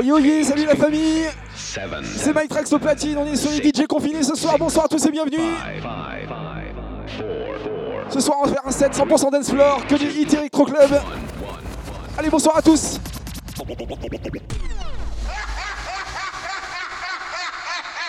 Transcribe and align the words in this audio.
Oh 0.00 0.02
yo 0.02 0.16
yo, 0.20 0.44
salut 0.44 0.64
la 0.64 0.76
famille. 0.76 1.28
C'est 1.56 2.32
Mike 2.32 2.50
Trax 2.50 2.72
au 2.72 2.78
platine, 2.78 3.18
on 3.18 3.26
est 3.26 3.34
sur 3.34 3.50
les 3.50 3.58
DJ 3.58 3.84
confinés 3.88 4.22
ce 4.22 4.36
soir, 4.36 4.56
bonsoir 4.56 4.84
à 4.84 4.88
tous 4.88 5.04
et 5.04 5.10
bienvenue. 5.10 5.56
Ce 8.08 8.20
soir 8.20 8.38
on 8.40 8.46
va 8.46 8.52
faire 8.52 8.64
un 8.64 8.70
set 8.70 8.96
100% 8.96 9.32
dance 9.32 9.50
floor, 9.50 9.84
que 9.88 9.96
du 9.96 10.06
Hit 10.06 10.32
Electro 10.34 10.66
Club. 10.66 11.02
Allez 12.16 12.30
bonsoir 12.30 12.58
à 12.58 12.62
tous. 12.62 13.00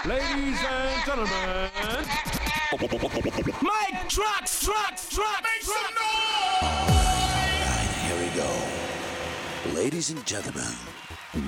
Ladies 0.05 0.59
and 0.69 1.05
gentlemen, 1.07 1.71
Mike 3.63 4.07
Trucks, 4.09 4.59
Trucks, 4.59 5.09
Trucks, 5.09 5.41
make 5.41 5.63
some 5.63 5.95
noise! 5.95 6.61
Alright, 6.61 7.89
here 8.05 8.17
we 8.19 8.29
go. 8.37 9.81
Ladies 9.81 10.11
and 10.11 10.23
gentlemen, 10.23 10.75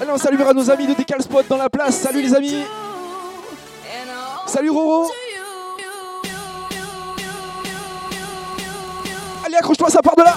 Allez 0.00 0.10
on 0.12 0.18
saluera 0.18 0.52
nos 0.52 0.70
amis 0.70 0.86
de 0.86 0.94
Decal 0.94 1.22
Spot 1.22 1.46
dans 1.48 1.56
la 1.56 1.68
place, 1.68 1.98
salut 1.98 2.22
les 2.22 2.34
amis. 2.34 2.64
Salut 4.46 4.70
Roro. 4.70 5.06
to 5.06 5.12
you. 5.34 5.44
Allez 9.44 9.56
accroche-toi, 9.56 9.90
ça 9.90 10.02
part 10.02 10.16
de 10.16 10.22
là 10.22 10.36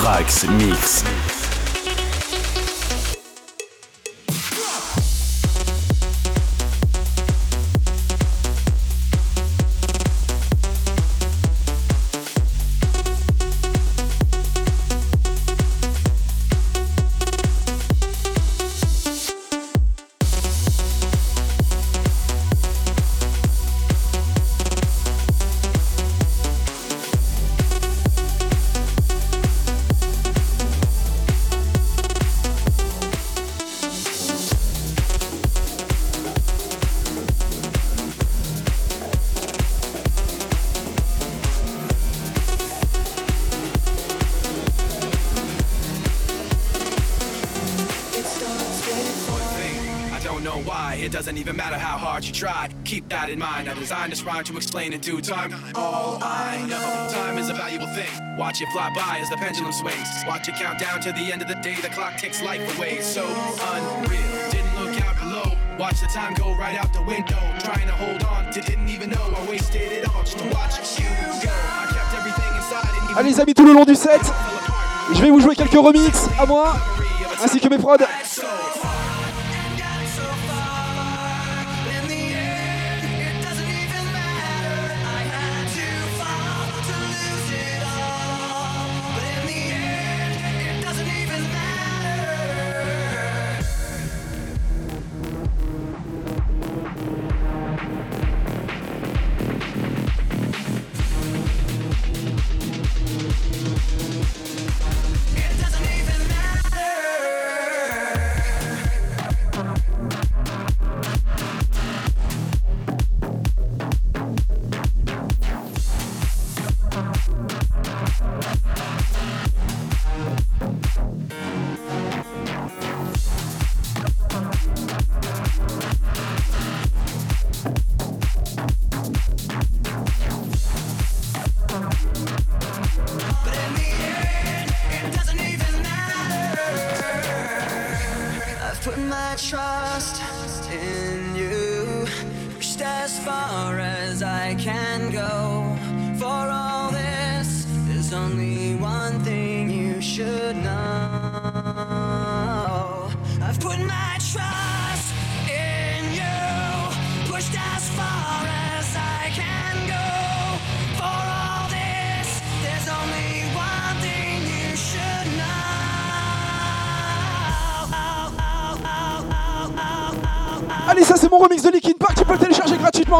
Trax 0.00 0.48
Mix. 0.48 0.89
In 53.30 53.38
mind. 53.38 53.68
I 53.68 53.74
designed 53.74 54.12
this 54.12 54.22
rhyme 54.22 54.44
to 54.44 54.56
explain 54.56 54.92
in 54.92 55.00
due 55.00 55.20
time. 55.20 55.54
All 55.74 56.18
I 56.22 56.64
know, 56.68 57.08
time 57.12 57.38
is 57.38 57.48
a 57.48 57.54
valuable 57.54 57.86
thing. 57.88 58.10
Watch 58.36 58.60
it 58.60 58.68
fly 58.72 58.90
by 58.94 59.18
as 59.20 59.30
the 59.30 59.36
pendulum 59.36 59.72
swings. 59.72 60.08
Watch 60.26 60.48
it 60.48 60.56
count 60.56 60.78
down 60.78 61.00
to 61.00 61.12
the 61.12 61.32
end 61.32 61.42
of 61.42 61.48
the 61.48 61.54
day. 61.56 61.76
The 61.80 61.88
clock 61.88 62.16
takes 62.16 62.42
life 62.42 62.62
away. 62.76 63.00
So 63.00 63.24
unreal. 63.24 64.50
Didn't 64.50 64.74
look 64.80 65.00
out 65.02 65.16
below. 65.18 65.56
Watch 65.78 66.00
the 66.00 66.08
time 66.08 66.34
go 66.34 66.54
right 66.56 66.78
out 66.78 66.92
the 66.92 67.02
window. 67.02 67.38
Trying 67.60 67.86
to 67.86 67.94
hold 67.94 68.22
on 68.24 68.52
to 68.52 68.60
didn't 68.60 68.88
even 68.88 69.10
know 69.10 69.34
I 69.36 69.46
wasted 69.48 69.92
it 69.92 70.08
all 70.14 70.22
just 70.22 70.38
to 70.38 70.44
watch 70.50 70.98
you 70.98 71.08
go. 71.42 71.50
I 71.50 71.86
kept 71.92 72.14
everything 72.18 72.56
inside. 72.56 73.16
Allez 73.16 73.30
les 73.30 73.40
amis, 73.40 73.54
tout 73.54 73.66
le 73.66 73.72
long 73.72 73.84
du 73.84 73.94
set, 73.94 74.20
je 75.12 75.20
vais 75.20 75.30
vous 75.30 75.40
jouer 75.40 75.56
quelques 75.56 75.72
remixes 75.72 76.28
à 76.38 76.46
moi, 76.46 76.74
ainsi 77.42 77.60
que 77.60 77.68
mes 77.68 77.78
prods. 77.78 77.96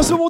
commence 0.00 0.12
au 0.12 0.16
montage. 0.16 0.29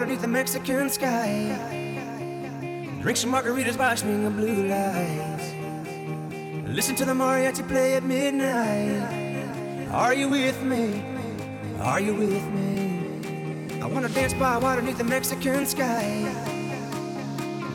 underneath 0.00 0.22
the 0.22 0.28
Mexican 0.28 0.88
sky. 0.88 1.28
Drink 3.02 3.18
some 3.18 3.32
margaritas, 3.32 3.78
watch 3.78 4.02
me 4.02 4.16
the 4.24 4.30
blue 4.30 4.66
lights. 4.66 5.52
Listen 6.66 6.96
to 6.96 7.04
the 7.04 7.12
mariachi 7.12 7.68
play 7.68 7.96
at 7.96 8.02
midnight. 8.02 9.90
Are 9.92 10.14
you 10.14 10.30
with 10.30 10.62
me? 10.62 11.04
Are 11.80 12.00
you 12.00 12.14
with 12.14 12.46
me? 12.48 13.82
I 13.82 13.86
wanna 13.88 14.08
dance 14.08 14.32
by 14.32 14.56
water 14.56 14.80
beneath 14.80 14.96
the 14.96 15.04
Mexican 15.04 15.66
sky. 15.66 16.32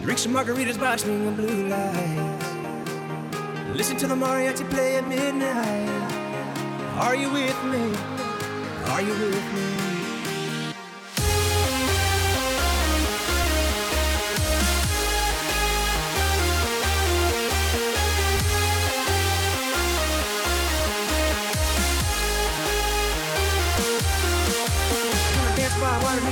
Drink 0.01 0.17
some 0.17 0.33
margaritas, 0.33 0.81
watch 0.81 1.05
me 1.05 1.25
the 1.25 1.31
blue 1.31 1.67
lights. 1.67 2.47
Listen 3.77 3.97
to 3.97 4.07
the 4.07 4.15
mariachi 4.15 4.67
play 4.71 4.97
at 4.97 5.07
midnight. 5.07 5.89
Are 6.97 7.15
you 7.15 7.29
with 7.29 7.63
me? 7.65 7.93
Are 8.89 9.01
you 9.03 9.13
with 9.13 9.53
me? 9.53 9.74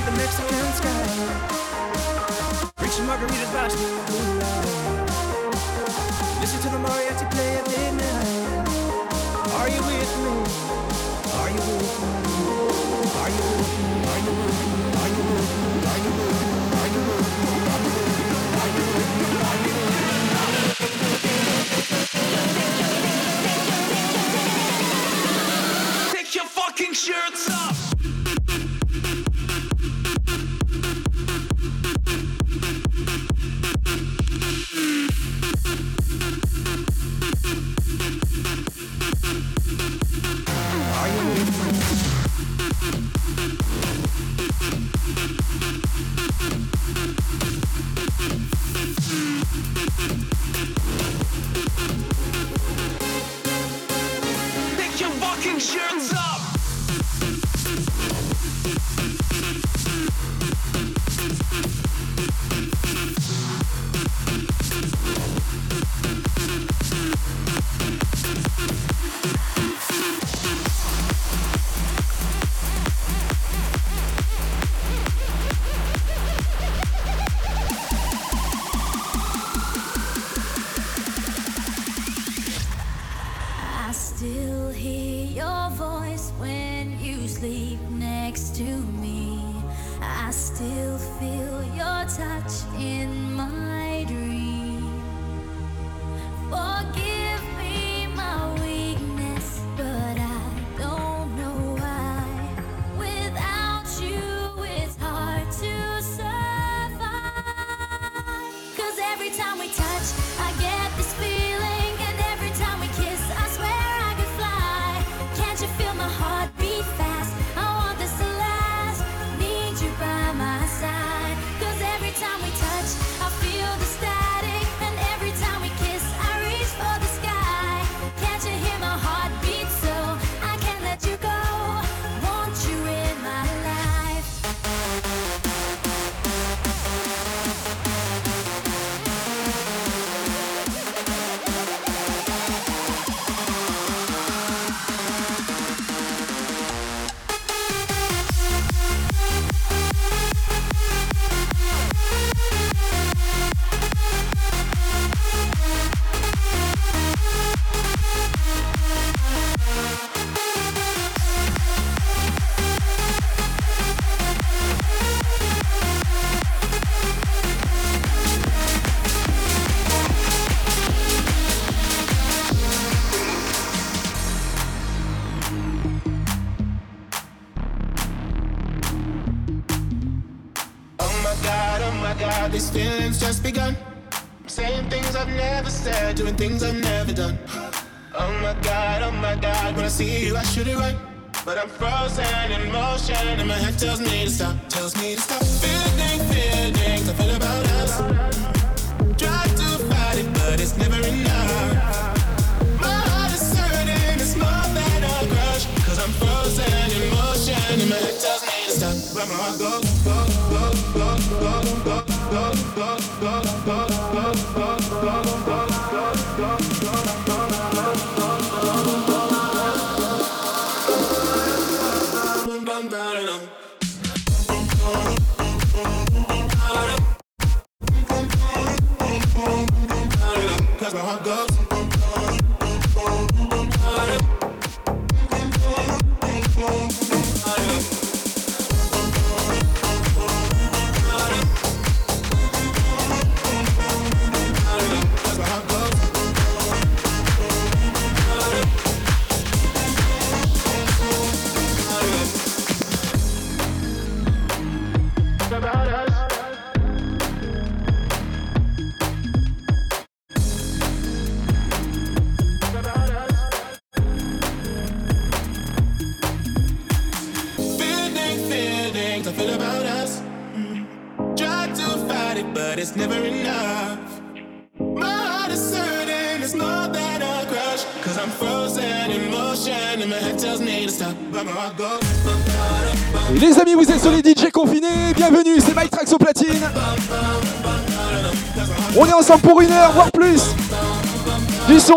the 0.04 0.10
Mexican 0.10 0.72
sky. 0.74 1.63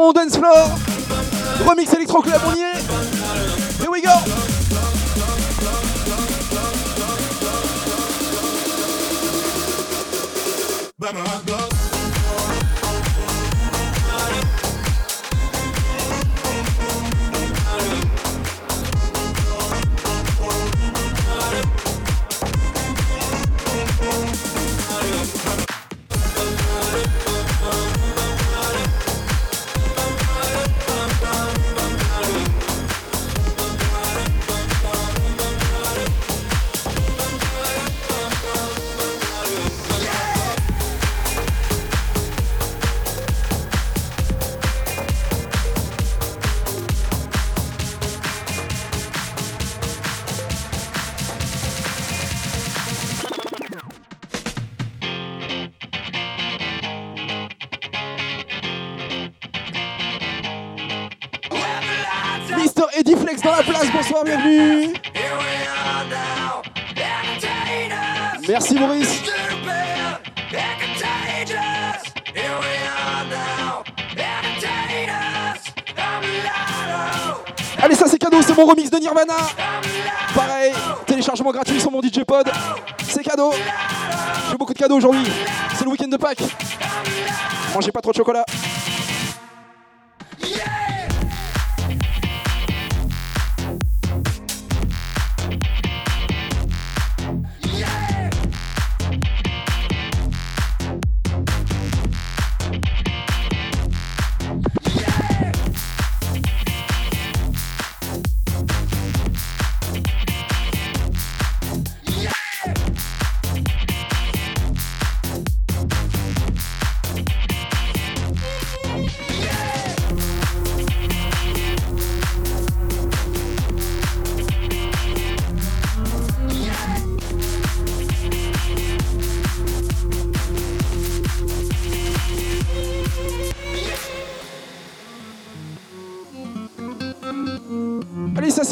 on 0.07 0.13
dance 0.13 0.37
floor. 0.37 0.69
Remix 1.65 1.93
Electro 1.93 2.21
Club, 2.21 2.41
on 2.47 2.55
y 2.55 2.66
Pareil, 80.35 80.73
téléchargement 81.05 81.51
gratuit 81.51 81.79
sur 81.79 81.91
mon 81.91 82.01
DJ 82.01 82.23
Pod. 82.25 82.49
C'est 83.03 83.23
cadeau. 83.23 83.51
J'ai 84.49 84.57
beaucoup 84.57 84.73
de 84.73 84.79
cadeaux 84.79 84.95
aujourd'hui. 84.95 85.25
C'est 85.75 85.83
le 85.83 85.91
week-end 85.91 86.07
de 86.07 86.17
Pâques. 86.17 86.43
Mangez 87.73 87.91
pas 87.91 88.01
trop 88.01 88.11
de 88.11 88.17
chocolat. 88.17 88.45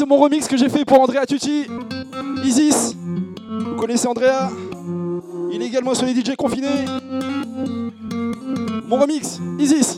mon 0.06 0.18
remix 0.18 0.46
que 0.46 0.56
j'ai 0.56 0.68
fait 0.68 0.84
pour 0.84 1.00
Andrea 1.00 1.26
Tutti, 1.26 1.66
Isis. 2.44 2.96
Vous 3.48 3.74
connaissez 3.74 4.06
Andrea? 4.06 4.50
Il 5.52 5.60
est 5.60 5.66
également 5.66 5.94
sur 5.94 6.06
les 6.06 6.14
DJ 6.14 6.36
confinés. 6.36 6.84
Mon 8.86 8.96
remix, 8.96 9.40
Isis. 9.58 9.95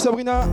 Sabrina. 0.00 0.46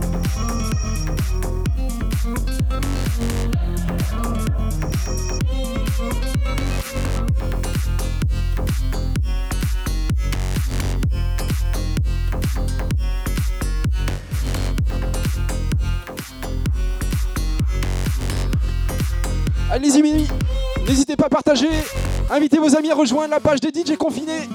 Allez-y. 19.70 20.02
N'hésitez 20.86 21.16
pas 21.16 21.26
à 21.26 21.28
partager. 21.28 21.68
Invitez 22.30 22.58
vos 22.58 22.76
amis 22.76 22.90
à 22.90 22.94
rejoindre 22.94 23.30
la 23.30 23.40
page 23.40 23.60
des 23.60 23.68
DJ 23.68 23.96
confinés. 23.96 24.48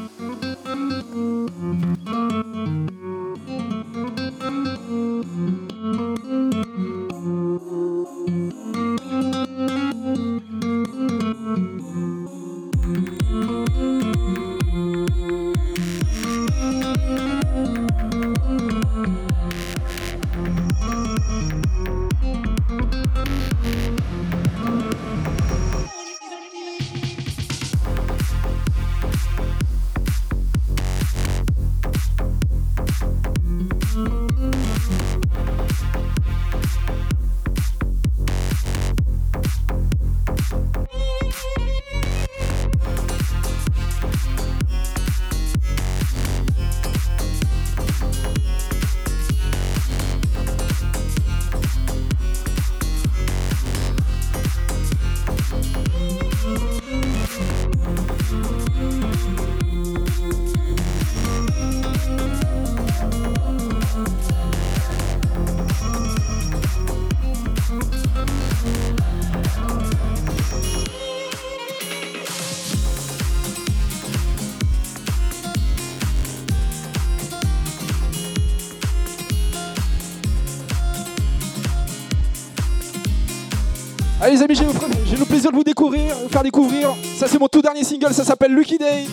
Ça 87.24 87.30
c'est 87.30 87.40
mon 87.40 87.48
tout 87.48 87.62
dernier 87.62 87.86
single, 87.86 88.14
ça 88.14 88.26
s'appelle 88.26 88.54
Lucky 88.54 88.78
Day. 88.78 89.06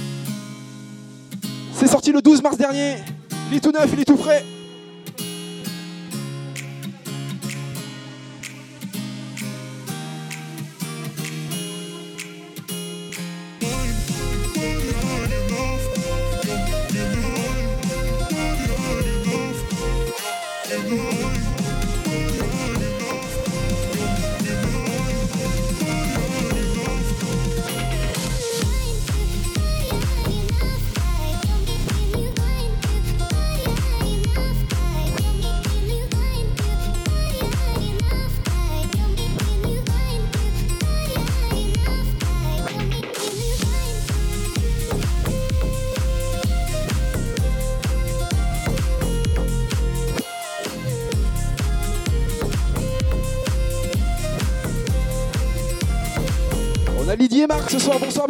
C'est 1.73 1.87
sorti 1.87 2.11
le 2.11 2.21
12 2.21 2.43
mars 2.43 2.57
dernier. 2.57 2.97
Il 3.53 3.59
est 3.59 3.61
tout 3.61 3.71
neuf, 3.71 3.89
il 3.93 4.01
est 4.01 4.05
tout 4.05 4.17
frais. 4.17 4.45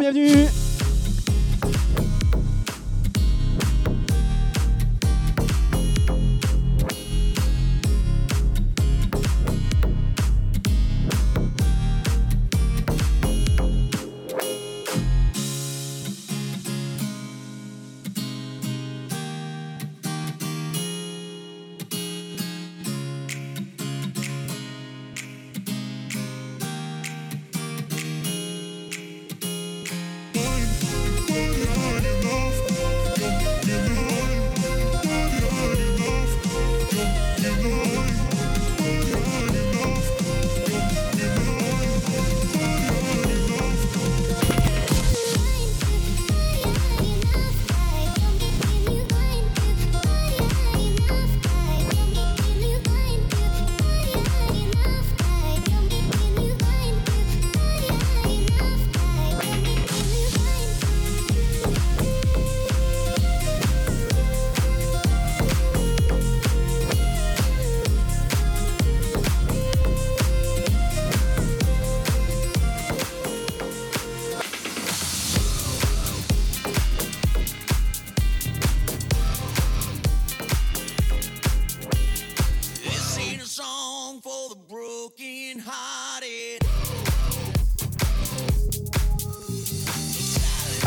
Bienvenue. 0.01 0.50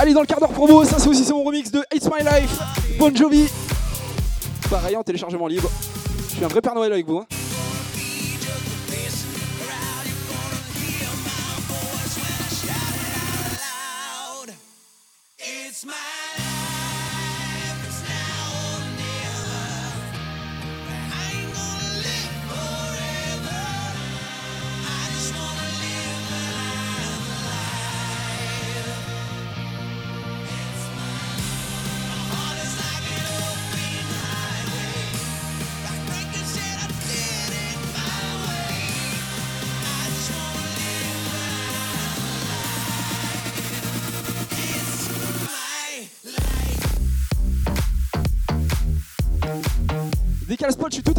Allez 0.04 0.12
dans 0.12 0.20
le 0.20 0.26
quart 0.26 0.38
d'heure 0.38 0.50
promo, 0.52 0.84
ça 0.84 0.98
c'est 0.98 1.08
aussi 1.08 1.26
mon 1.32 1.42
remix 1.44 1.70
de 1.70 1.82
It's 1.94 2.04
My 2.04 2.22
Life, 2.22 2.58
Bon 2.98 3.10
Jovi. 3.16 3.48
Pareil 4.68 4.98
en 4.98 5.02
téléchargement 5.02 5.46
libre. 5.46 5.70
Je 6.28 6.34
suis 6.34 6.44
un 6.44 6.48
vrai 6.48 6.60
Père 6.60 6.74
Noël 6.74 6.92
avec 6.92 7.06
vous. 7.06 7.20
hein. 7.20 7.26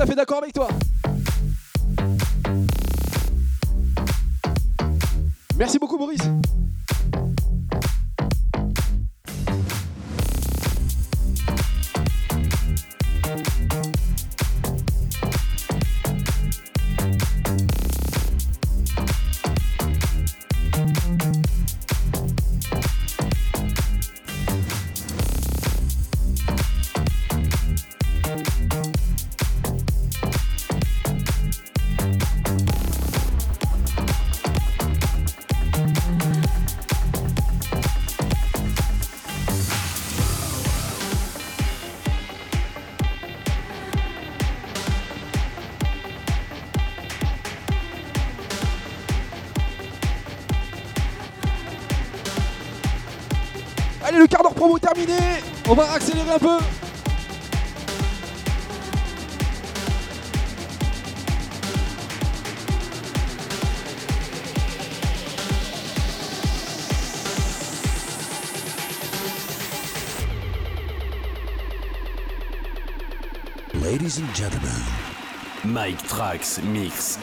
À 0.06 0.08
fait 0.08 0.16
d'accord 0.16 0.38
avec 0.38 0.54
toi. 0.54 0.68
Promo 54.66 54.80
terminé. 54.80 55.20
On 55.70 55.76
va 55.76 55.92
accélérer 55.92 56.32
un 56.32 56.40
peu. 56.40 56.58
Ladies 73.84 74.20
and 74.20 74.36
gentlemen, 74.36 74.72
Mike 75.64 76.02
Trax 76.08 76.60
Mix. 76.64 77.20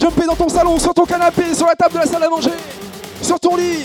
Jumper 0.00 0.26
dans 0.26 0.36
ton 0.36 0.48
salon, 0.48 0.78
sur 0.78 0.94
ton 0.94 1.04
canapé, 1.04 1.54
sur 1.54 1.66
la 1.66 1.74
table 1.74 1.94
de 1.94 1.98
la 1.98 2.06
salle 2.06 2.22
à 2.22 2.28
manger, 2.28 2.52
sur 3.20 3.38
ton 3.38 3.56
lit. 3.56 3.84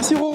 Merci 0.00 0.14
Ro 0.14 0.29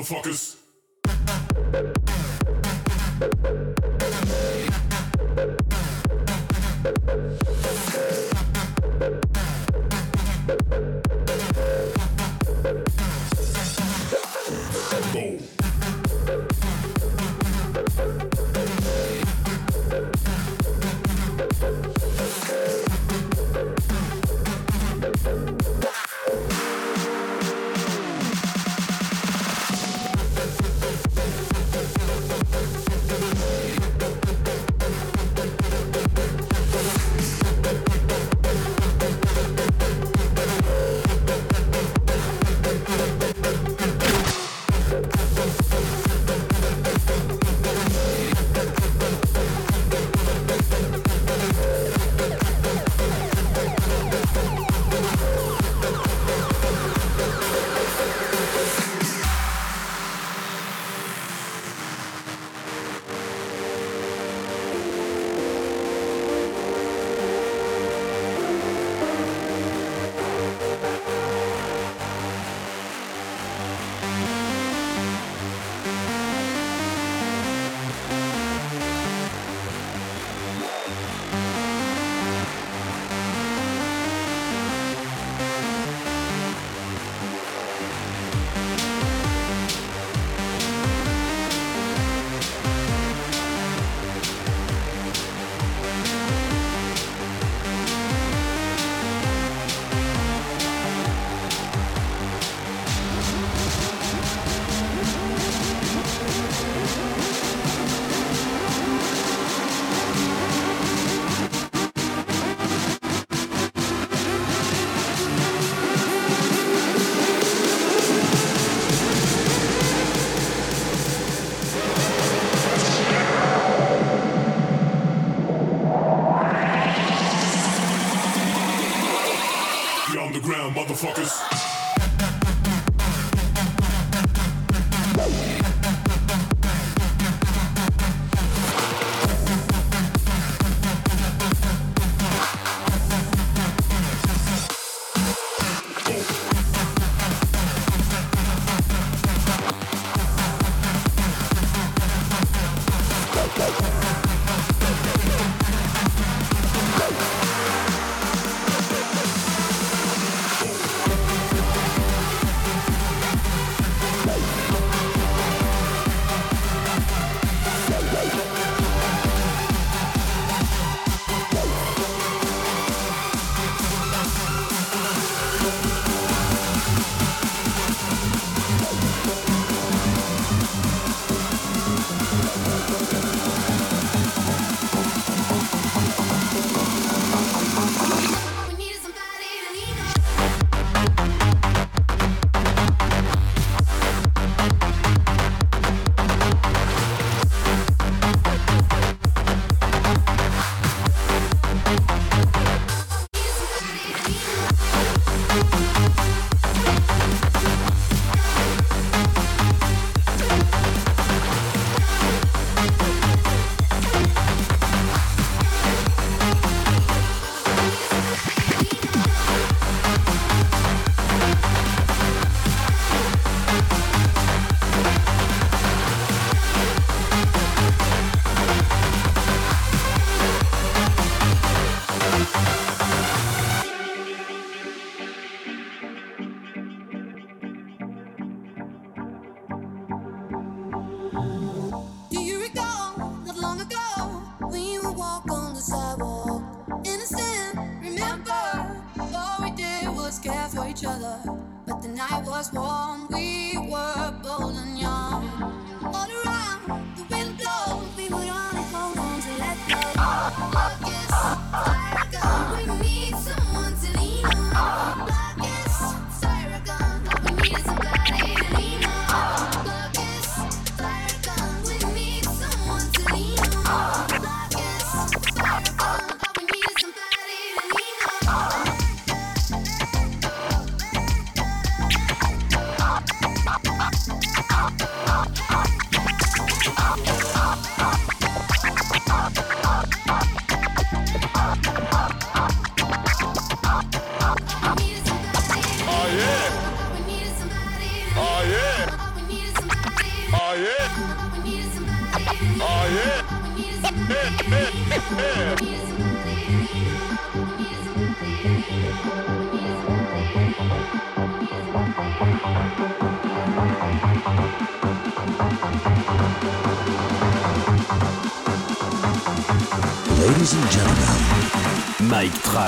motherfuckers. 0.00 0.49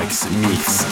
Mix. 0.02 0.91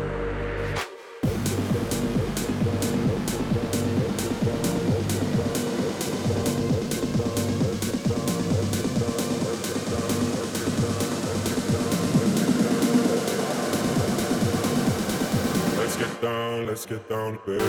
get 16.91 17.07
down 17.07 17.37
to 17.37 17.39
bed. 17.45 17.61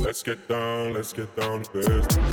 let's 0.00 0.22
get 0.24 0.48
down, 0.48 0.94
let's 0.94 1.12
get 1.12 1.36
down 1.36 1.62
to 1.62 1.70
business. 1.70 2.31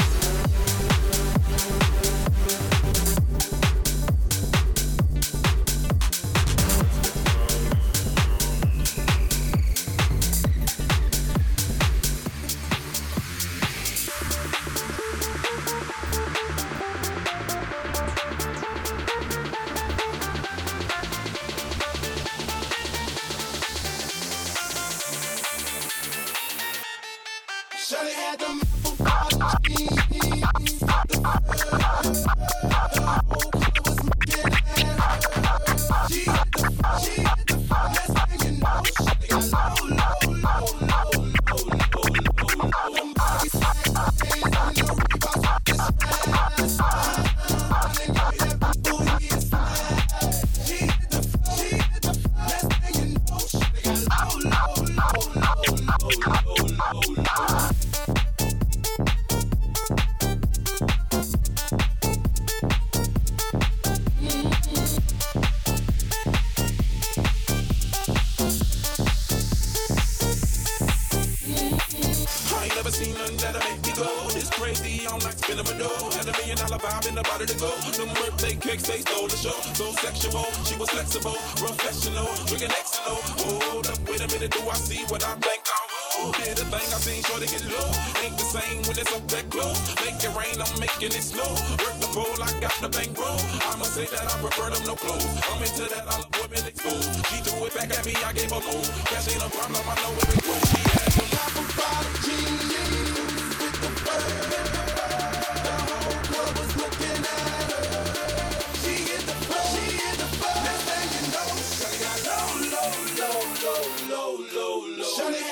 Shut 115.19 115.33
it 115.33 115.48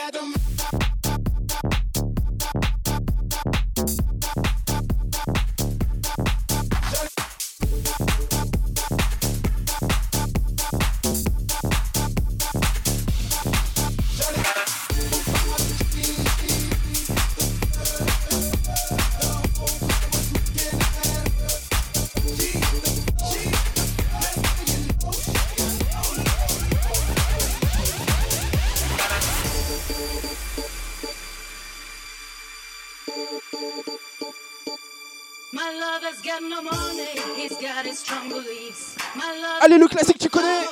Allez, 39.62 39.78
le 39.78 39.88
classique, 39.88 40.18
tu 40.20 40.30
connais. 40.30 40.66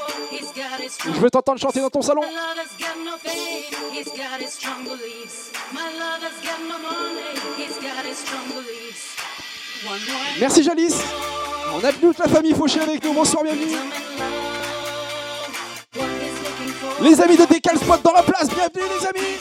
Je 1.06 1.20
veux 1.20 1.30
t'entendre 1.30 1.60
chanter 1.60 1.82
dans 1.82 1.90
ton 1.90 2.02
salon. 2.02 2.22
Merci 10.40 10.64
Jalice. 10.64 11.02
On 11.74 11.84
a 11.84 11.92
toute 11.92 12.18
la 12.20 12.28
famille 12.28 12.54
Fauché 12.54 12.80
avec 12.80 13.04
nous. 13.04 13.14
Bonsoir, 13.14 13.44
bienvenue. 13.44 13.76
Les 17.02 17.22
amis 17.22 17.38
de 17.38 17.46
Décal 17.46 17.78
Spot 17.78 18.02
dans 18.02 18.14
la 18.14 18.24
place, 18.24 18.48
bienvenue 18.48 18.84
les 19.00 19.08
amis. 19.08 19.38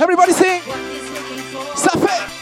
Everybody 0.00 0.32
sing. 0.32 0.97
Ça 1.74 1.90
fait 1.98 2.37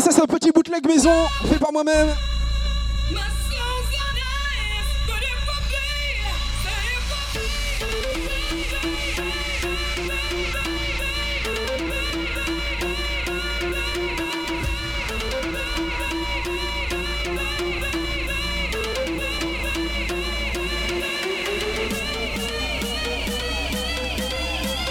Ça, 0.00 0.10
c'est 0.10 0.22
un 0.22 0.26
petit 0.26 0.50
bout 0.50 0.64
de 0.64 0.70
bootleg 0.70 0.86
maison, 0.88 1.10
fait 1.48 1.58
par 1.60 1.70
moi-même. 1.70 2.08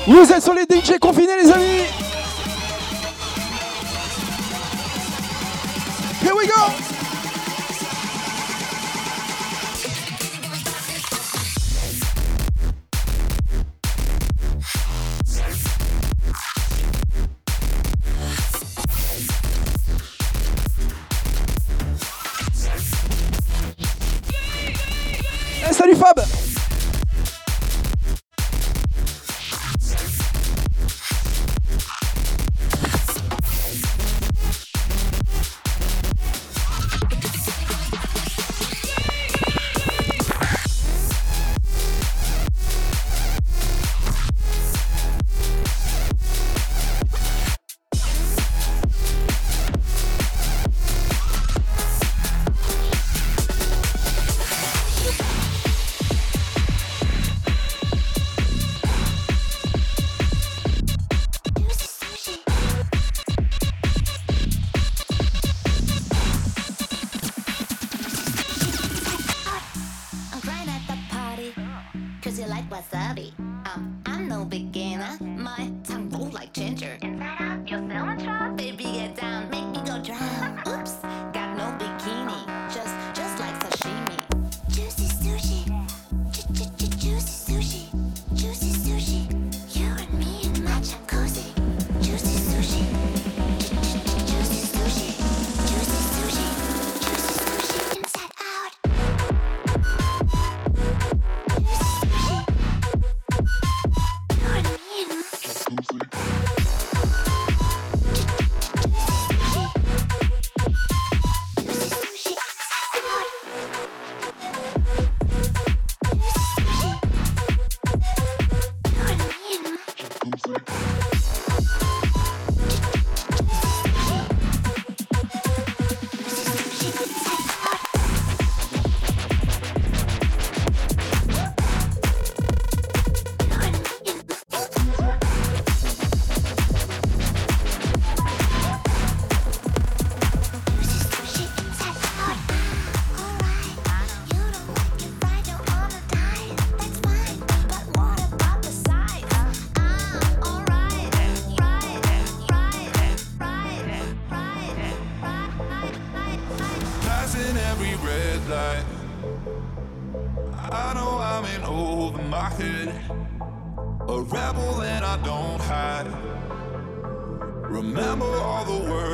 Vous 0.08 0.32
êtes 0.32 0.42
sur 0.42 0.54
les 0.54 0.64
DJ 0.64 1.00
confinés 1.00 1.28
les 1.44 1.52
amis 1.52 2.01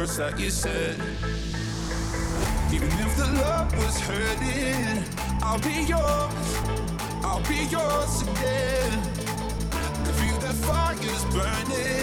words 0.08 0.18
that 0.18 0.40
you 0.40 0.50
said. 0.50 0.96
Even 2.74 2.90
if 3.00 3.18
the 3.18 3.26
love 3.42 3.76
was 3.78 4.00
hurting, 4.00 5.04
I'll 5.42 5.60
be 5.60 5.84
yours, 5.84 6.58
I'll 7.24 7.44
be 7.48 7.66
yours 7.70 8.22
again. 8.22 9.00
I 9.72 10.12
feel 10.20 10.38
that 10.40 10.56
fire's 10.66 11.26
burning. 11.34 11.97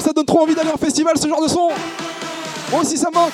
Ça 0.00 0.12
donne 0.12 0.26
trop 0.26 0.42
envie 0.42 0.54
d'aller 0.54 0.70
en 0.70 0.76
festival, 0.76 1.14
ce 1.18 1.28
genre 1.28 1.42
de 1.42 1.48
son. 1.48 1.68
Moi 2.70 2.80
aussi, 2.80 2.96
ça 2.96 3.08
manque. 3.12 3.32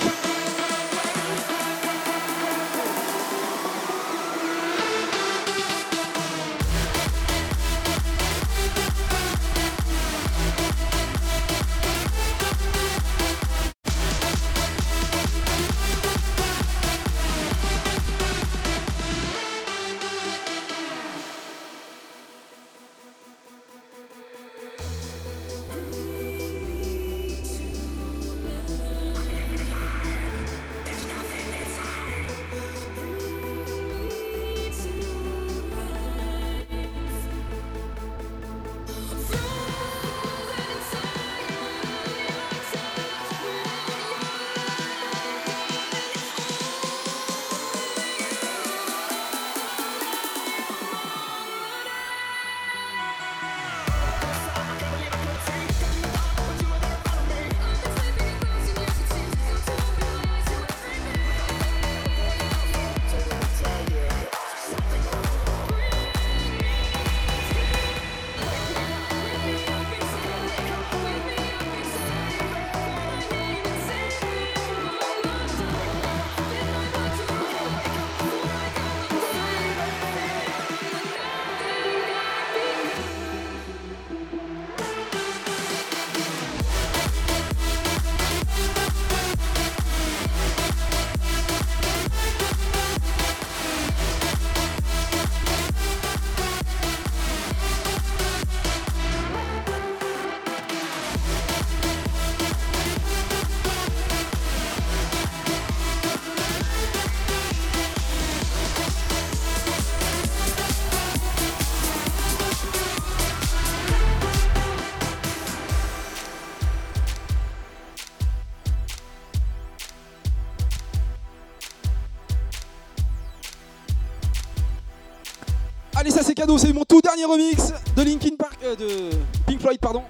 C'est 126.59 126.72
mon 126.72 126.84
tout 126.84 127.01
dernier 127.01 127.24
remix 127.24 127.72
de 127.97 128.03
Linkin 128.03 128.34
Park, 128.36 128.59
euh, 128.64 128.74
de 128.74 129.11
Pink 129.47 129.61
Floyd, 129.61 129.78
pardon. 129.78 130.03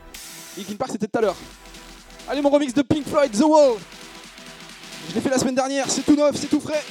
Linkin 0.56 0.74
Park 0.76 0.92
c'était 0.92 1.06
tout 1.06 1.18
à 1.18 1.20
l'heure. 1.20 1.36
Allez, 2.28 2.40
mon 2.40 2.48
remix 2.48 2.72
de 2.72 2.82
Pink 2.82 3.06
Floyd, 3.06 3.30
The 3.32 3.42
Wall. 3.42 3.74
Je 5.10 5.14
l'ai 5.14 5.20
fait 5.20 5.28
la 5.28 5.38
semaine 5.38 5.54
dernière, 5.54 5.90
c'est 5.90 6.02
tout 6.02 6.16
neuf, 6.16 6.34
c'est 6.36 6.46
tout 6.46 6.60
frais. 6.60 6.82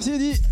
Merci 0.00 0.49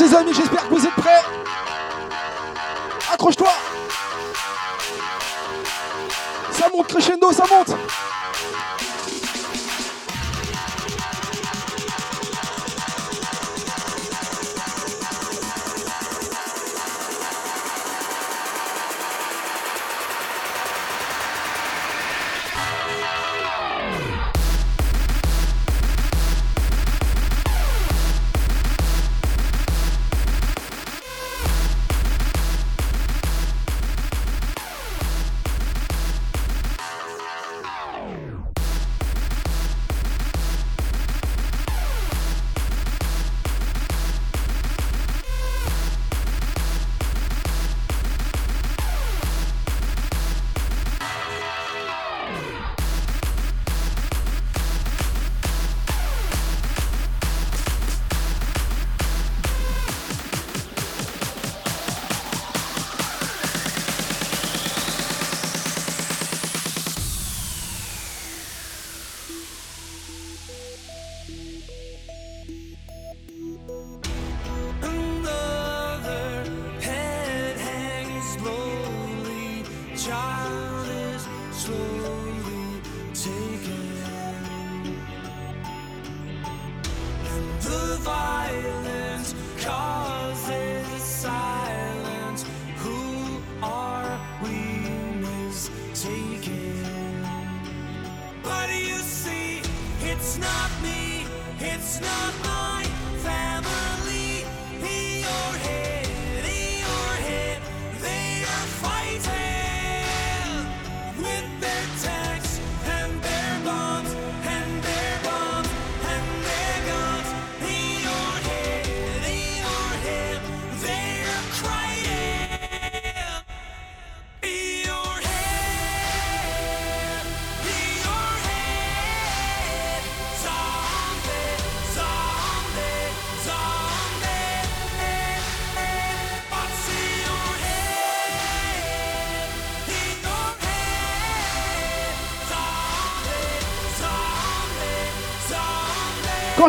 ses 0.00 0.14
amis, 0.14 0.32
j'espère. 0.32 0.59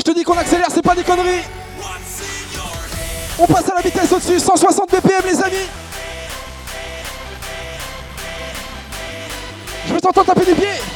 Je 0.02 0.12
te 0.12 0.18
dis 0.18 0.24
qu'on 0.24 0.38
accélère, 0.38 0.66
c'est 0.74 0.82
pas 0.82 0.95
des 0.95 1.04
conneries. 1.04 1.43
On 3.38 3.45
passe 3.45 3.70
à 3.70 3.76
la 3.76 3.82
vitesse 3.82 4.12
au-dessus, 4.12 4.39
160 4.39 4.89
BPM 4.89 5.22
les 5.26 5.41
amis. 5.43 5.68
Je 9.88 9.93
veux 9.93 10.02
t'entendre 10.02 10.26
taper 10.34 10.45
du 10.45 10.56
pied. 10.56 10.90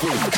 Freak. 0.00 0.37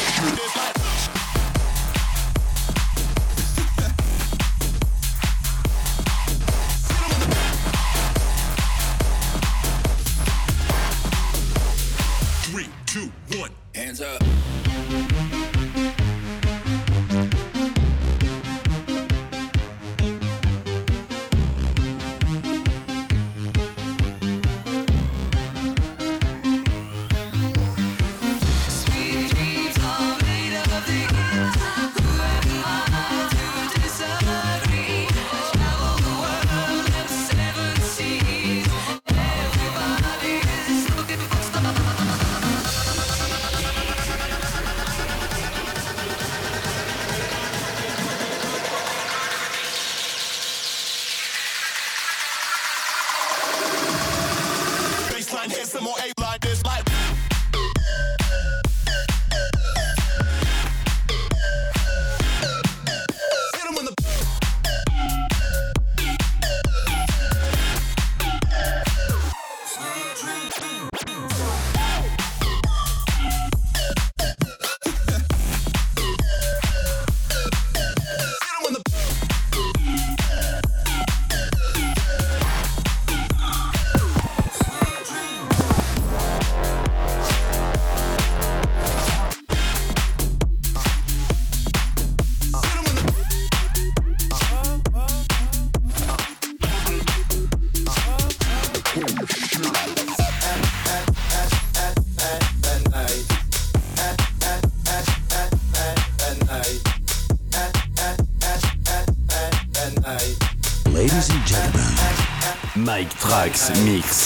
Mix. 113.68 114.19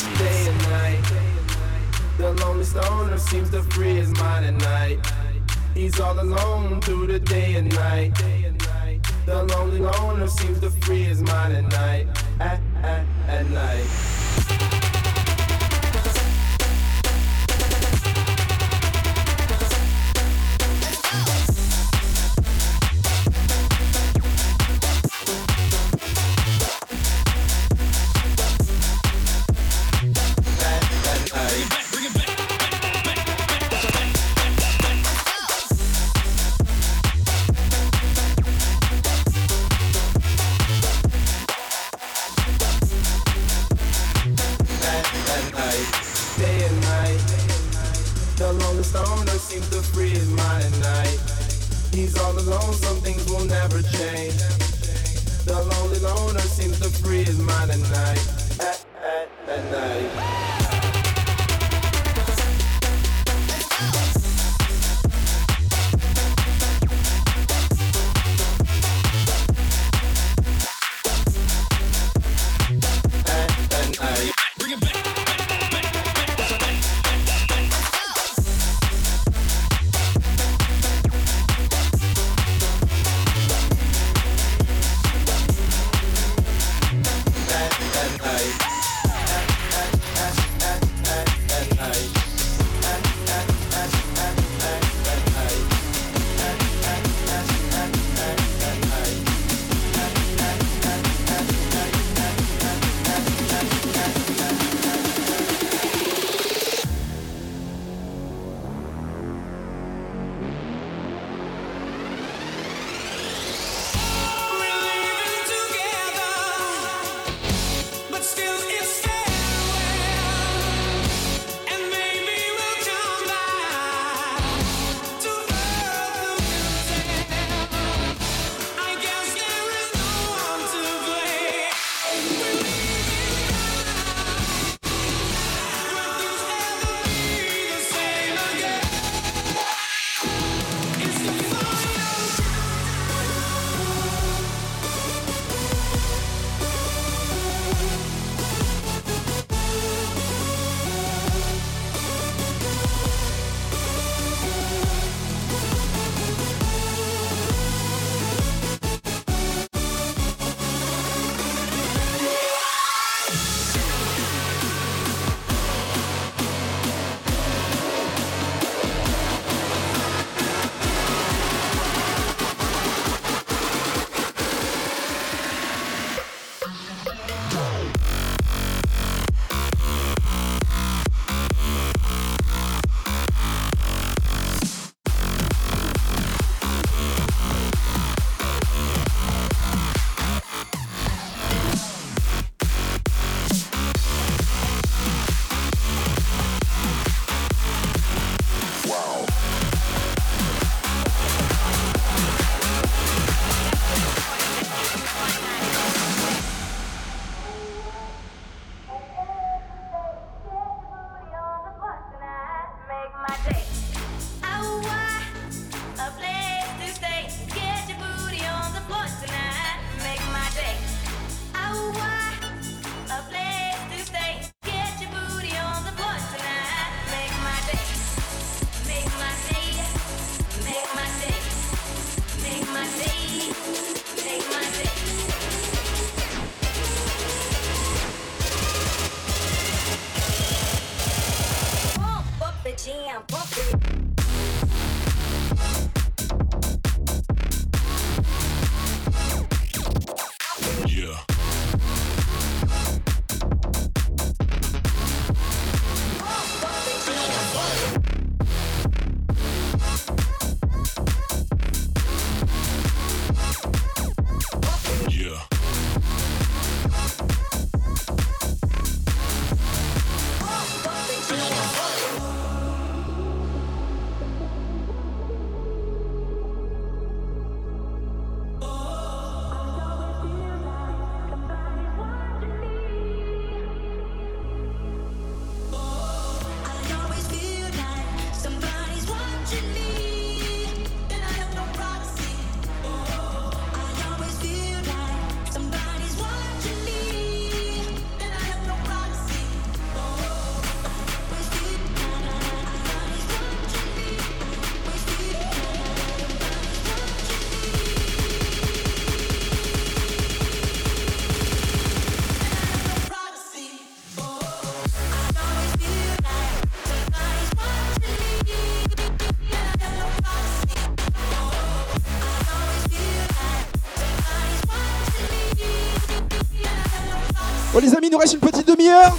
Nous 328.14 328.20
reste 328.20 328.34
une 328.34 328.40
petite 328.40 328.68
demi-heure. 328.68 329.16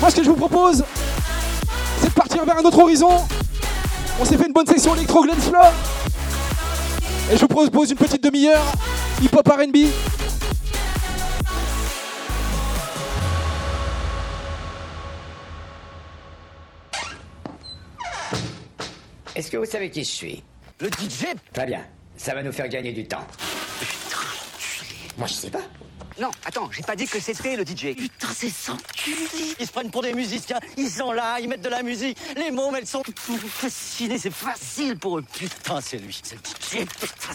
Moi 0.00 0.10
ce 0.10 0.16
que 0.16 0.24
je 0.24 0.28
vous 0.28 0.34
propose, 0.34 0.84
c'est 2.00 2.08
de 2.08 2.14
partir 2.14 2.44
vers 2.44 2.58
un 2.58 2.62
autre 2.62 2.80
horizon. 2.80 3.24
On 4.20 4.24
s'est 4.24 4.36
fait 4.36 4.46
une 4.48 4.52
bonne 4.52 4.66
section 4.66 4.96
électro 4.96 5.22
Floor. 5.22 5.72
Et 7.30 7.36
je 7.36 7.40
vous 7.42 7.46
propose 7.46 7.92
une 7.92 7.96
petite 7.96 8.24
demi-heure 8.24 8.64
hip-hop 9.22 9.48
RB. 9.48 9.76
Est-ce 19.36 19.48
que 19.48 19.58
vous 19.58 19.64
savez 19.64 19.90
qui 19.90 20.02
je 20.02 20.10
suis? 20.10 20.42
Le 20.80 20.88
DJ 20.88 21.26
Très 21.52 21.66
bien. 21.66 21.82
Ça 22.16 22.34
va 22.34 22.42
nous 22.42 22.52
faire 22.52 22.68
gagner 22.68 22.92
du 22.92 23.06
temps. 23.06 23.24
Moi, 25.16 25.28
je 25.28 25.34
sais 25.34 25.50
pas. 25.50 25.62
Non, 26.20 26.30
attends, 26.44 26.70
j'ai 26.70 26.82
pas 26.82 26.96
dit 26.96 27.06
que 27.06 27.20
c'était 27.20 27.56
le 27.56 27.64
DJ. 27.64 27.94
Putain, 27.96 28.28
c'est 28.34 28.50
sans 28.50 28.76
Ils 29.58 29.66
se 29.66 29.72
prennent 29.72 29.90
pour 29.90 30.02
des 30.02 30.12
musiciens, 30.12 30.58
ils 30.76 30.90
sont 30.90 31.12
là, 31.12 31.38
ils 31.40 31.48
mettent 31.48 31.62
de 31.62 31.68
la 31.68 31.82
musique, 31.82 32.18
les 32.36 32.50
mômes, 32.50 32.76
elles 32.76 32.86
sont 32.86 33.02
fascinées, 33.48 34.18
c'est 34.18 34.32
facile 34.32 34.98
pour 34.98 35.18
eux. 35.18 35.24
Putain, 35.32 35.80
c'est 35.80 35.98
lui, 35.98 36.20
c'est 36.22 36.36
le 36.36 36.84
DJ. 36.84 36.86
Putain, 36.86 37.32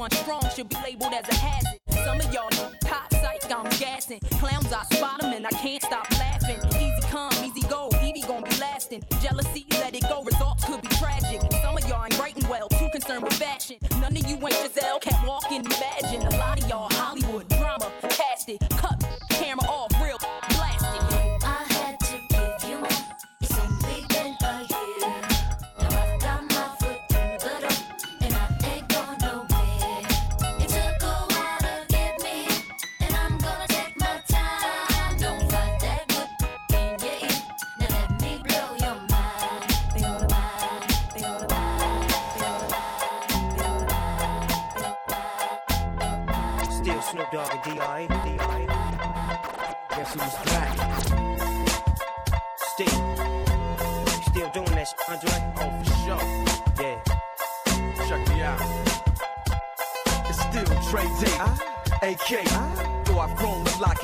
This 0.00 0.08
one 0.08 0.24
strong 0.24 0.54
should 0.56 0.68
be 0.70 0.76
labeled 0.82 1.12
as 1.12 1.28
a 1.28 1.34
hazard. 1.34 1.78
Some 2.04 2.20
of 2.20 2.32
y'all 2.32 2.48
know 2.52 2.72
hot 2.84 3.12
psych, 3.12 3.52
I'm 3.52 3.68
gassing. 3.78 4.18
Clowns, 4.40 4.72
I 4.72 4.82
spot 4.94 5.22
'em 5.22 5.34
and 5.34 5.46
I 5.46 5.50
can't 5.50 5.82
stop 5.82 6.10
laughing. 6.12 6.56
Easy 6.80 7.02
come, 7.10 7.32
easy 7.44 7.60
go, 7.68 7.90
Evie 8.02 8.22
gon' 8.22 8.42
be 8.42 8.56
lasting. 8.56 9.02
Jealousy, 9.20 9.66
let 9.72 9.94
it 9.94 10.08
go, 10.08 10.22
results 10.22 10.64
could 10.64 10.80
be 10.80 10.88
tragic. 10.96 11.42
Some 11.62 11.76
of 11.76 11.86
y'all 11.86 12.02
ain't 12.02 12.18
writing 12.18 12.48
well, 12.48 12.68
too 12.70 12.88
concerned 12.92 13.24
with 13.24 13.34
fashion. 13.34 13.76
None 14.00 14.16
of 14.16 14.26
you 14.26 14.36
ain't 14.36 14.54
Giselle, 14.54 15.00
can't 15.00 15.26
walk 15.28 15.52
and 15.52 15.59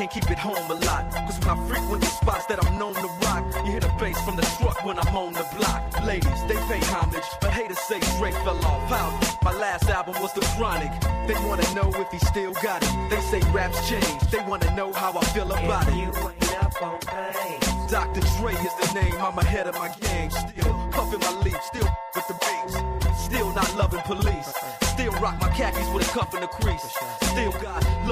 can't 0.06 0.24
keep 0.24 0.30
it 0.30 0.38
home 0.38 0.70
a 0.70 0.74
lot. 0.86 1.10
Cause 1.12 1.38
when 1.40 1.50
I 1.50 1.68
frequent 1.68 2.02
the 2.02 2.08
spots 2.08 2.46
that 2.46 2.64
I'm 2.64 2.78
known 2.78 2.94
to 2.94 3.08
rock, 3.22 3.44
you 3.64 3.72
hear 3.72 3.80
the 3.80 3.92
bass 3.98 4.20
from 4.22 4.36
the 4.36 4.46
truck 4.58 4.84
when 4.84 4.98
I'm 4.98 5.16
on 5.16 5.32
the 5.32 5.46
block. 5.56 5.82
Ladies, 6.04 6.44
they 6.46 6.54
pay 6.68 6.80
homage, 6.92 7.24
but 7.40 7.50
haters 7.50 7.78
say 7.80 7.98
Dre 8.18 8.30
fell 8.30 8.64
off. 8.64 8.88
How? 8.88 9.08
My 9.42 9.52
last 9.52 9.88
album 9.88 10.14
was 10.20 10.32
The 10.32 10.42
Chronic. 10.56 10.92
They 11.26 11.34
wanna 11.46 11.66
know 11.74 11.90
if 11.94 12.10
he 12.10 12.18
still 12.18 12.52
got 12.62 12.82
it. 12.82 13.10
They 13.10 13.20
say 13.20 13.40
raps 13.52 13.88
change. 13.88 14.20
They 14.30 14.42
wanna 14.46 14.74
know 14.76 14.92
how 14.92 15.16
I 15.16 15.24
feel 15.26 15.50
about 15.50 15.88
it. 15.88 16.14
Dr. 17.90 18.20
Dre 18.38 18.52
is 18.52 18.74
the 18.82 18.92
name, 18.94 19.14
I'm 19.20 19.38
ahead 19.38 19.66
of 19.66 19.74
my 19.76 19.88
game. 20.00 20.30
Still 20.30 20.74
puffin' 20.90 21.20
my 21.20 21.40
leaf, 21.42 21.58
still 21.62 21.88
with 22.14 22.26
the 22.28 22.34
beats. 22.34 23.22
Still 23.24 23.52
not 23.54 23.74
loving 23.76 24.02
police. 24.02 24.52
Still 24.82 25.12
rock 25.22 25.40
my 25.40 25.48
khakis 25.50 25.88
with 25.94 26.08
a 26.08 26.12
cuff 26.12 26.34
in 26.34 26.40
the 26.40 26.48
crease. 26.48 26.82
Still 27.22 27.52
got 27.52 27.85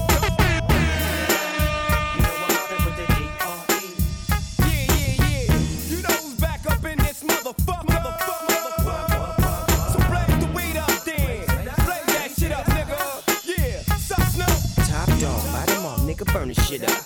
yeah, 4.66 5.22
yeah. 5.22 5.58
You 5.88 6.02
know 6.02 6.08
who's 6.08 6.34
back 6.40 6.66
up 6.68 6.84
in 6.84 6.98
this 6.98 7.22
motherfucker. 7.22 8.18
So 9.92 9.98
blaze 10.08 10.38
the 10.40 10.48
weed 10.54 10.76
up 10.76 11.04
then. 11.04 11.46
Blaze 11.46 12.06
that 12.06 12.30
shit 12.36 12.52
up, 12.52 12.66
nigga. 12.66 12.98
Yeah. 13.44 13.82
Top 14.86 15.08
dog, 15.20 15.52
bite 15.52 15.68
them 15.68 15.86
all, 15.86 15.98
nigga, 15.98 16.32
burn 16.32 16.48
this 16.48 16.66
shit 16.66 16.82
up. 16.90 17.05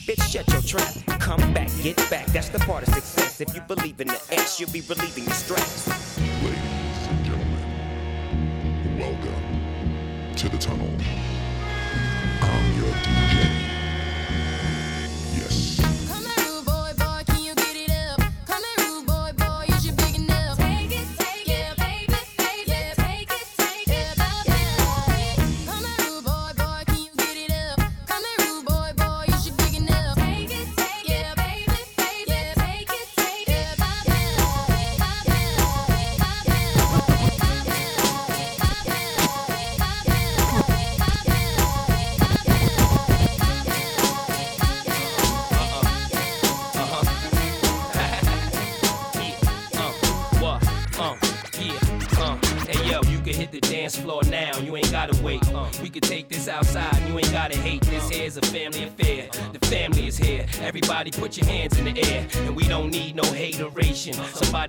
bitch, 0.05 0.31
shut 0.31 0.47
your 0.51 0.61
trap. 0.61 1.19
Come 1.19 1.53
back, 1.53 1.69
get 1.81 1.97
back. 2.09 2.25
That's 2.27 2.49
the 2.49 2.59
part 2.59 2.87
of 2.87 2.93
success. 2.93 3.41
If 3.41 3.53
you 3.55 3.61
believe 3.61 3.99
in 4.01 4.07
the 4.07 4.21
X, 4.31 4.59
you'll 4.59 4.71
be 4.71 4.81
relieving 4.81 5.25
your 5.25 5.33
stress. 5.33 5.87
Ladies 6.43 7.07
and 7.09 7.25
gentlemen, 7.25 8.99
welcome 8.99 10.35
to 10.35 10.49
the 10.49 10.57
tunnel. 10.57 10.89
I'm 12.41 12.77
your 12.77 12.93
DJ. 12.93 13.70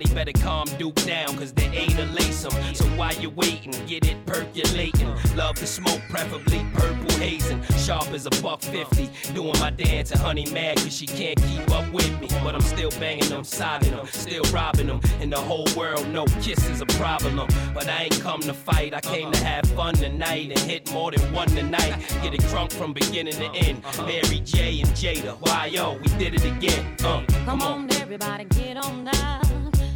Somebody 0.03 0.31
better 0.31 0.43
calm 0.43 0.67
Duke 0.77 0.95
down, 1.05 1.37
cause 1.37 1.53
they 1.53 1.67
ain't 1.67 1.97
a 1.99 2.05
lace 2.07 2.45
'em. 2.45 2.51
So 2.75 2.85
while 2.97 3.13
you're 3.15 3.31
waiting, 3.31 3.73
get 3.87 4.05
it 4.05 4.25
percolating. 4.25 5.07
Love 5.35 5.55
the 5.59 5.67
smoke, 5.67 6.01
preferably 6.09 6.65
purple 6.73 7.11
hazing. 7.19 7.61
Sharp 7.77 8.11
as 8.11 8.25
a 8.25 8.29
buck 8.41 8.61
50. 8.61 9.09
Doing 9.33 9.57
my 9.59 9.69
dance 9.69 10.11
and 10.11 10.19
honey 10.19 10.45
mad 10.51 10.77
cause 10.77 10.95
she 10.95 11.05
can't 11.05 11.41
keep 11.43 11.69
up 11.71 11.89
with 11.91 12.09
me. 12.19 12.27
But 12.43 12.55
I'm 12.55 12.61
still 12.61 12.91
banging 12.99 13.29
them, 13.29 13.43
sobbing 13.43 13.91
them, 13.91 14.05
still 14.07 14.43
robbing 14.51 14.87
them. 14.87 14.99
And 15.21 15.31
the 15.31 15.39
whole 15.39 15.67
world 15.75 16.07
know 16.09 16.25
kiss 16.41 16.67
is 16.69 16.81
a 16.81 16.85
problem. 16.97 17.47
But 17.73 17.87
I 17.87 18.03
ain't 18.03 18.19
come 18.21 18.41
to 18.41 18.53
fight, 18.53 18.93
I 18.93 19.01
came 19.01 19.31
to 19.31 19.43
have 19.43 19.65
fun 19.67 19.93
tonight 19.95 20.51
and 20.51 20.59
hit 20.59 20.91
more 20.91 21.11
than 21.11 21.21
one 21.33 21.47
tonight. 21.49 21.93
Get 22.21 22.33
it 22.33 22.41
drunk 22.49 22.71
from 22.71 22.93
beginning 22.93 23.35
to 23.35 23.49
end. 23.55 23.83
Mary 24.05 24.39
J 24.43 24.81
and 24.81 24.89
Jada, 24.91 25.37
why 25.39 25.67
yo, 25.67 25.97
we 25.97 26.07
did 26.17 26.33
it 26.35 26.45
again. 26.45 26.95
Uh, 27.03 27.23
Come 27.45 27.61
on, 27.61 27.91
everybody, 27.93 28.45
get 28.45 28.77
on 28.77 29.05
down. 29.05 29.52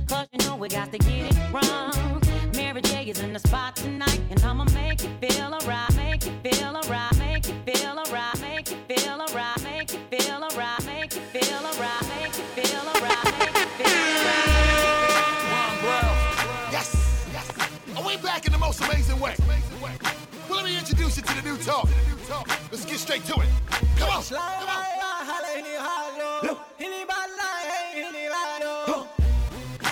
Cause 0.07 0.27
you 0.31 0.39
know 0.47 0.55
we 0.55 0.69
got 0.69 0.91
to 0.91 0.97
get 0.97 1.31
it 1.31 1.37
wrong. 1.51 2.21
Mary 2.55 2.81
J 2.81 3.09
is 3.09 3.19
in 3.19 3.33
the 3.33 3.39
spot 3.39 3.75
tonight, 3.75 4.21
and 4.29 4.41
I'ma 4.43 4.63
make 4.73 5.03
you 5.03 5.09
feel 5.19 5.53
alright, 5.53 5.93
make 5.95 6.25
you 6.25 6.31
feel 6.43 6.75
alright, 6.77 7.17
make 7.17 7.47
you 7.47 7.53
feel 7.65 7.99
alright, 7.99 8.39
make 8.39 8.69
you 8.69 8.77
feel 8.87 9.21
alright, 9.21 9.61
make 9.63 9.91
you 9.91 9.99
feel 10.09 10.43
alright, 10.43 10.85
make 10.85 11.13
you 11.13 11.19
feel 11.33 11.65
alright, 11.65 12.01
make 12.07 12.37
you 12.37 12.43
feel 12.55 12.87
alright, 12.87 13.23
make 13.39 13.57
you 13.57 13.65
feel 13.75 14.07
alright. 15.83 16.15
Yes, 16.71 17.27
yes. 17.33 17.51
Are 17.97 18.05
we 18.05 18.17
back 18.17 18.45
in 18.45 18.53
the 18.53 18.59
most 18.59 18.81
amazing 18.81 19.19
way? 19.19 19.35
Well, 19.81 20.57
let 20.57 20.65
me 20.65 20.77
introduce 20.77 21.17
you 21.17 21.23
to 21.23 21.35
the 21.35 21.41
new 21.41 21.57
talk. 21.57 21.89
Let's 22.71 22.85
get 22.85 22.97
straight 22.97 23.25
to 23.25 23.41
it. 23.41 23.47
Come 23.97 24.09
on. 24.09 24.23
Come 24.23 24.39
on. 28.89 29.16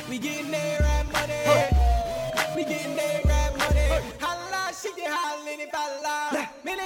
We 0.09 0.19
getting 0.19 0.51
there 0.51 0.79
right 0.81 1.05
money. 1.11 2.55
We 2.55 2.63
getting 2.63 2.95
there 2.95 3.21
right 3.25 3.57
money. 3.57 3.87
Holla, 4.19 4.71
she 4.73 4.93
get 4.95 5.11
holla 5.11 5.51
in 5.51 5.59
the 5.59 5.67
balla. 5.73 6.47
Mini 6.63 6.83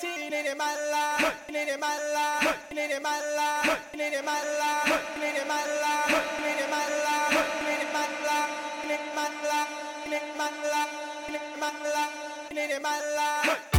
she 0.00 0.06
in 0.06 0.30
the 0.30 0.54
mala. 0.54 1.32
In 1.48 1.54
the 1.54 1.76
mala. 1.76 2.54
In 2.70 2.76
the 2.76 3.00
mala. 3.00 3.66
In 3.94 4.12
the 4.12 4.22
mala. 4.22 4.86
In 5.18 5.34
the 5.34 5.44
mala. 5.48 6.04
In 6.38 6.54
the 6.54 6.66
mala. 6.70 7.14
In 7.18 7.78
the 7.78 7.86
mala. 7.92 8.38
In 8.84 8.90
the 8.90 9.10
mala. 9.16 9.60
In 10.04 10.10
the 10.10 10.20
mala. 10.38 10.82
In 11.26 11.32
the 11.32 11.58
mala. 11.58 12.04
In 12.50 12.70
the 12.70 12.80
mala. 12.80 13.68
In 13.72 13.77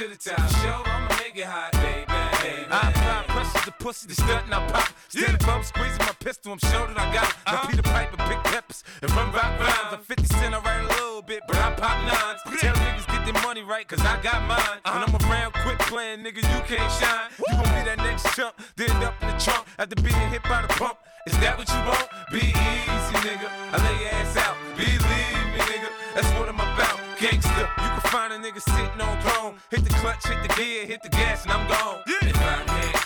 to 0.00 0.08
the 0.08 0.16
top. 0.16 0.40
Show, 0.64 0.80
I'ma 0.86 1.12
make 1.20 1.36
it 1.36 1.44
hot, 1.44 1.72
baby. 1.76 2.08
baby. 2.08 2.64
I 2.72 2.88
apply 2.88 3.20
pressure 3.28 3.64
to 3.68 3.72
pussy, 3.84 4.08
the 4.08 4.14
stunt 4.14 4.46
and 4.48 4.54
I 4.54 4.66
pop. 4.72 4.88
Steady 5.12 5.36
bump, 5.44 5.62
squeezing 5.62 6.00
my 6.08 6.16
pistol, 6.24 6.52
I'm 6.52 6.58
sure 6.72 6.88
that 6.88 6.96
I 6.96 7.12
got 7.12 7.28
it. 7.28 7.36
Now 7.44 7.52
uh-huh. 7.52 7.68
Peter 7.68 7.82
Piper, 7.82 8.16
big 8.24 8.40
peppers, 8.48 8.82
and 9.02 9.10
run 9.12 9.28
rock 9.32 9.52
rhymes. 9.60 9.92
I'm 9.92 10.00
50 10.00 10.24
cent, 10.24 10.54
I 10.54 10.60
write 10.64 10.88
a 10.88 10.88
little 10.88 11.20
bit, 11.20 11.42
but 11.46 11.56
I 11.56 11.76
pop 11.76 12.00
nines. 12.08 12.40
Tell 12.64 12.72
niggas 12.80 13.06
get 13.12 13.28
their 13.28 13.42
money 13.44 13.60
right, 13.60 13.86
cause 13.86 14.00
I 14.00 14.16
got 14.22 14.40
mine. 14.48 14.80
When 14.88 15.04
I'm 15.04 15.12
uh-huh. 15.12 15.28
around 15.28 15.52
quick 15.60 15.78
playing, 15.80 16.24
nigga, 16.24 16.40
you 16.48 16.60
can't 16.64 16.92
shine. 16.96 17.28
You 17.36 17.60
gon' 17.60 17.68
be 17.68 17.84
that 17.84 17.98
next 17.98 18.24
chump, 18.34 18.56
then 18.76 18.96
up 19.04 19.20
in 19.20 19.28
the 19.28 19.36
trunk 19.36 19.68
after 19.76 20.00
being 20.00 20.30
hit 20.32 20.42
by 20.44 20.62
the 20.62 20.72
pump. 20.80 20.96
Is 21.28 21.36
that 21.44 21.60
what 21.60 21.68
you 21.68 21.80
want? 21.84 22.08
Be 22.32 22.48
easy, 22.48 23.16
nigga. 23.20 23.52
I 23.68 23.76
lay 23.84 23.96
your 24.00 24.12
ass 24.16 24.32
out. 24.48 24.56
Believe 24.80 25.04
me, 25.52 25.60
nigga. 25.60 25.92
That's 26.16 26.30
what 26.40 26.48
I'm 26.48 26.56
about. 26.56 26.96
Gangsta. 27.20 27.68
You 27.68 27.99
find 28.10 28.32
a 28.32 28.38
nigga 28.38 28.60
sitting 28.60 29.00
on 29.00 29.20
throne. 29.22 29.54
Hit 29.70 29.84
the 29.84 29.90
clutch, 29.90 30.26
hit 30.26 30.42
the 30.42 30.54
gear, 30.54 30.84
hit 30.84 31.02
the 31.02 31.08
gas, 31.10 31.44
and 31.44 31.52
I'm 31.52 31.68
gone. 31.68 32.02
If 32.06 32.36
I 32.36 32.99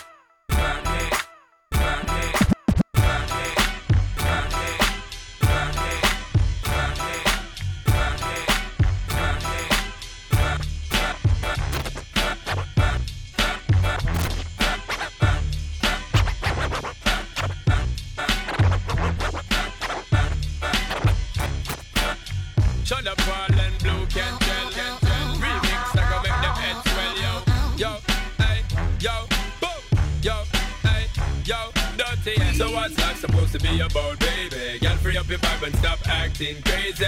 So 32.55 32.71
what's 32.71 32.97
life 32.97 33.19
supposed 33.19 33.51
to 33.51 33.59
be 33.59 33.81
about, 33.81 34.17
baby? 34.17 34.79
Girl, 34.79 34.95
free 35.03 35.17
up 35.17 35.27
your 35.27 35.39
vibe 35.39 35.67
and 35.67 35.75
stop 35.75 35.99
acting 36.07 36.55
crazy. 36.61 37.05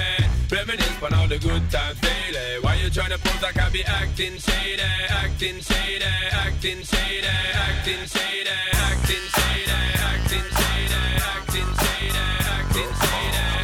Reminisce 0.52 1.02
on 1.02 1.14
all 1.14 1.26
the 1.26 1.40
good 1.40 1.72
times 1.72 1.98
daily. 2.02 2.60
Why 2.60 2.76
you 2.76 2.90
trying 2.90 3.12
to 3.12 3.18
pose 3.18 3.42
like 3.42 3.58
I 3.58 3.70
be 3.70 3.82
acting 3.86 4.38
shady, 4.40 4.82
acting 5.08 5.62
shady, 5.62 6.04
acting 6.04 6.84
shady, 6.84 7.26
acting 7.26 8.04
shady, 8.12 8.50
acting 8.76 9.24
shady, 9.32 9.72
acting 10.04 10.48
shady, 10.52 10.92
acting 11.24 11.72
shady, 11.80 12.18
acting 12.20 12.94
shady. 13.00 13.57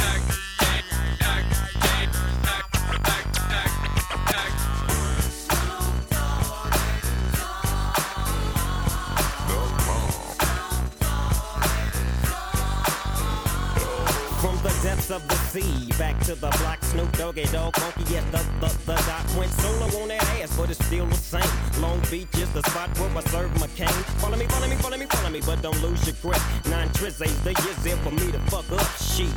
Of 15.14 15.28
the 15.28 15.43
sea, 15.54 15.88
back 16.00 16.20
to 16.26 16.34
the 16.34 16.50
block, 16.62 16.84
Snoop 16.84 17.12
Doggy 17.16 17.46
Dogg, 17.52 17.76
Funky, 17.76 18.12
yes, 18.12 18.24
the, 18.32 18.42
the, 18.60 18.70
the 18.86 18.96
dot 19.06 19.26
went 19.38 19.52
solo 19.52 19.86
on 20.02 20.08
that 20.08 20.24
ass, 20.42 20.58
but 20.58 20.70
it's 20.70 20.84
still 20.86 21.06
the 21.06 21.16
same. 21.16 21.82
Long 21.82 22.00
Beach 22.10 22.34
is 22.38 22.50
the 22.54 22.64
spot 22.64 22.90
where 22.98 23.10
I 23.16 23.22
serve 23.30 23.52
McCain. 23.62 23.94
Follow 24.20 24.36
me, 24.36 24.46
follow 24.48 24.68
me, 24.68 24.76
follow 24.78 24.98
me, 24.98 25.06
follow 25.06 25.30
me, 25.30 25.42
but 25.46 25.62
don't 25.62 25.80
lose 25.84 26.06
your 26.08 26.16
grip. 26.24 26.42
Nine 26.66 26.90
trizzies, 26.90 27.38
the 27.44 27.54
years 27.64 27.78
there 27.84 27.98
for 27.98 28.12
me 28.12 28.32
to 28.32 28.40
fuck 28.50 28.66
up 28.72 28.88
shit. 28.98 29.30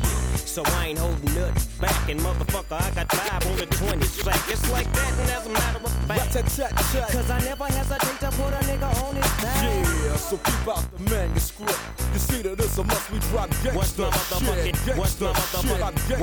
So 0.47 0.63
I 0.65 0.87
ain't 0.87 0.99
holding 0.99 1.33
nothing 1.35 1.79
back, 1.79 2.09
and 2.09 2.19
motherfucker, 2.19 2.81
I 2.81 2.89
got 2.95 3.11
five 3.13 3.45
on 3.45 3.57
the 3.57 3.67
20 3.67 4.03
sack. 4.05 4.41
It's 4.49 4.71
like 4.71 4.91
that, 4.93 5.13
and 5.21 5.29
as 5.29 5.45
a 5.45 5.49
matter 5.49 5.79
of 5.85 5.91
fact, 6.07 6.33
cause 6.33 7.29
I 7.29 7.39
never 7.41 7.65
hesitate 7.65 8.19
to 8.21 8.29
put 8.31 8.53
a 8.53 8.61
nigga 8.65 8.89
on 9.05 9.15
his 9.15 9.31
back. 9.43 9.63
Yeah, 9.63 10.15
so 10.15 10.37
keep 10.37 10.67
out 10.67 10.83
the 10.97 11.09
manuscript. 11.11 11.77
You 12.13 12.19
see 12.19 12.41
that 12.41 12.59
it's 12.59 12.77
a 12.77 12.83
must 12.83 13.11
we 13.11 13.19
drop 13.19 13.49
gangsta 13.61 13.75
What's 13.75 13.97
my 13.99 14.05
motherfucking- 14.09 14.85
shit, 14.85 14.97
what's 14.97 15.19
my 15.21 15.27
motherfucking- 15.33 15.97
shit, 16.06 16.06
Get 16.07 16.19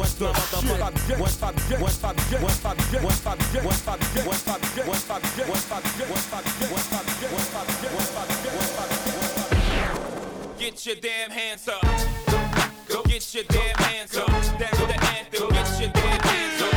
your 10.87 10.97
damn 10.97 11.31
hands 11.31 11.69
up. 11.69 11.83
Go 12.89 13.03
get 13.03 13.35
your 13.35 13.45
damn 13.45 13.77
hands 13.77 14.17
up. 14.17 14.27
That's 14.27 14.49
the 14.49 14.99
anthem. 15.13 15.49
Get 15.51 15.81
your 15.81 15.91
damn 15.93 16.21
hands 16.21 16.63
up. 16.63 16.73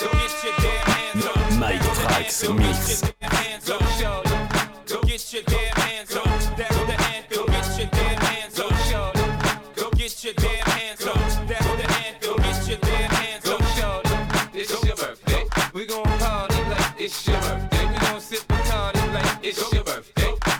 Go 0.00 0.08
get 0.12 0.42
your 0.42 0.54
damn 0.58 0.86
hands 0.90 1.26
up. 1.26 1.34
That's 1.60 1.86
Trax. 2.00 2.54
Mix. 2.56 3.00
Get 3.00 3.08
your 3.08 3.14
damn 3.20 3.30
hands 3.30 3.70
up. 3.70 4.24
Go 4.86 5.00
get 5.02 5.32
your 5.32 5.42
damn 5.44 5.71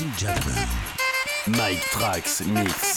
Ladies 0.00 0.12
and 0.12 0.18
gentlemen, 0.18 0.68
Mike 1.58 1.82
Trax 1.92 2.46
Mix. 2.46 2.89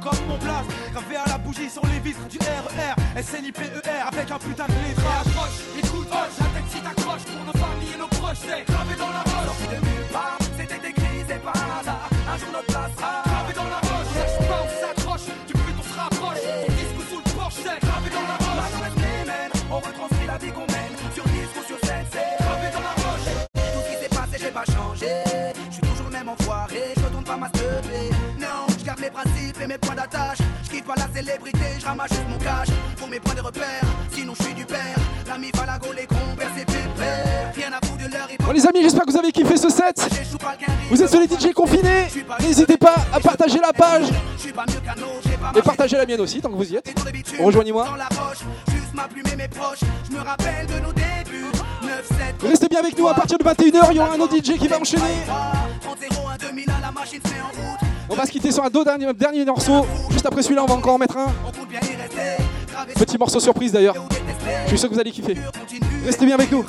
Comme 0.00 0.26
mon 0.28 0.38
blast, 0.38 0.68
gravé 0.92 1.16
à 1.16 1.28
la 1.28 1.38
bougie 1.38 1.70
sur 1.70 1.82
les 1.86 2.00
vitres 2.00 2.26
du 2.28 2.38
RER, 2.38 3.22
SNIPER 3.22 3.70
avec 4.06 4.30
un 4.30 4.38
putain 4.38 4.66
de 4.66 4.88
lettrage. 4.88 5.26
Approche, 5.26 5.58
écoute, 5.78 6.08
hoche, 6.10 6.38
la 6.38 6.46
tête 6.46 6.68
si 6.70 6.80
t'accroches 6.80 7.24
pour 7.24 7.44
nos 7.44 7.52
familles 7.52 7.94
et 7.94 7.98
nos 7.98 8.08
proches, 8.08 8.38
c'est 8.40 8.64
gravé 8.66 8.94
dans 8.98 9.10
la 9.10 9.20
roche. 9.20 9.46
Sorti 9.46 9.66
de 9.68 9.86
nulle 9.86 10.08
part, 10.12 10.38
c'était 10.56 10.88
écrit, 10.88 11.24
c'est 11.28 11.42
pas 11.42 11.52
hasard. 11.52 12.08
Un 12.32 12.38
jour 12.38 12.48
notre 12.52 12.66
place 12.66 12.90
sera 12.96 13.21
principes 29.12 29.60
et 29.62 29.66
mes 29.66 29.78
points 29.78 29.94
d'attache. 29.94 30.38
Je 30.64 30.70
quitte 30.70 30.84
pas 30.84 30.94
la 30.96 31.08
célébrité, 31.14 31.58
je 31.78 31.84
ramasse 31.84 32.10
juste 32.10 32.28
mon 32.28 32.38
cash. 32.38 32.68
Pour 32.96 33.08
mes 33.08 33.20
points 33.20 33.34
de 33.34 33.40
repère, 33.40 33.82
sinon 34.12 34.34
je 34.38 34.44
suis 34.44 34.54
du 34.54 34.64
père. 34.64 34.96
L'ami 35.28 35.50
Falago, 35.54 35.92
les 35.94 36.06
compères, 36.06 36.50
c'est 36.56 36.64
pépère. 36.64 37.52
Rien 37.54 37.70
à 37.72 37.86
foutre 37.86 38.04
de 38.04 38.12
leur 38.12 38.28
Bon 38.40 38.52
les 38.52 38.66
amis, 38.66 38.82
j'espère 38.82 39.04
que 39.04 39.10
vous 39.10 39.18
avez 39.18 39.32
kiffé 39.32 39.56
ce 39.56 39.68
set. 39.68 40.08
Vous 40.90 41.02
êtes 41.02 41.10
sur 41.10 41.20
les 41.20 41.26
DJ 41.26 41.52
confinés. 41.52 42.08
N'hésitez 42.40 42.76
pas 42.76 42.96
à 43.12 43.20
partager 43.20 43.58
la 43.58 43.72
page. 43.72 44.08
Et 45.54 45.62
partagez 45.62 45.96
la 45.96 46.06
mienne 46.06 46.20
aussi 46.20 46.40
tant 46.40 46.50
que 46.50 46.56
vous 46.56 46.72
y 46.72 46.76
êtes. 46.76 46.94
Rejoignez-moi. 47.38 47.84
Dans 47.86 47.96
la 47.96 48.08
roche, 48.08 48.38
juste 48.68 48.94
ma 48.94 49.04
plume 49.04 49.26
et 49.32 49.36
mes 49.36 49.48
proches. 49.48 49.80
Je 50.08 50.16
me 50.16 50.20
rappelle 50.22 50.66
de 50.66 50.80
nos 50.84 50.92
débuts. 50.92 51.52
9, 51.82 52.08
7, 52.08 52.18
Restez 52.48 52.68
bien 52.68 52.80
avec 52.80 52.98
nous 52.98 53.08
à 53.08 53.14
partir 53.14 53.38
de 53.38 53.44
21h. 53.44 53.88
Il 53.90 53.96
y 53.96 54.00
aura 54.00 54.14
un 54.14 54.20
autre 54.20 54.36
DJ 54.36 54.58
qui 54.58 54.68
va 54.68 54.78
enchaîner. 54.80 55.02
30, 58.12 58.18
01, 58.18 58.18
2001, 58.18 58.18
la 58.18 58.18
machine 58.18 58.18
se 58.18 58.18
met 58.18 58.18
en 58.18 58.18
route. 58.18 58.18
On 58.18 58.20
va 58.20 58.26
se 58.26 58.30
quitter 58.30 58.52
sur 58.52 58.64
un 58.64 58.70
deux 58.70 58.84
dernier, 58.84 59.12
dernier 59.14 59.44
morceau. 59.44 59.86
Juste 60.10 60.26
après 60.26 60.42
celui-là, 60.42 60.64
on 60.64 60.66
va 60.66 60.74
encore 60.74 60.94
en 60.94 60.98
mettre 60.98 61.16
un. 61.16 61.32
Petit 62.94 63.18
morceau 63.18 63.40
surprise 63.40 63.72
d'ailleurs. 63.72 63.94
Je 64.64 64.68
suis 64.68 64.78
sûr 64.78 64.88
que 64.88 64.94
vous 64.94 65.00
allez 65.00 65.10
kiffer. 65.10 65.36
Restez 66.04 66.26
bien 66.26 66.34
avec 66.34 66.50
nous. 66.50 66.64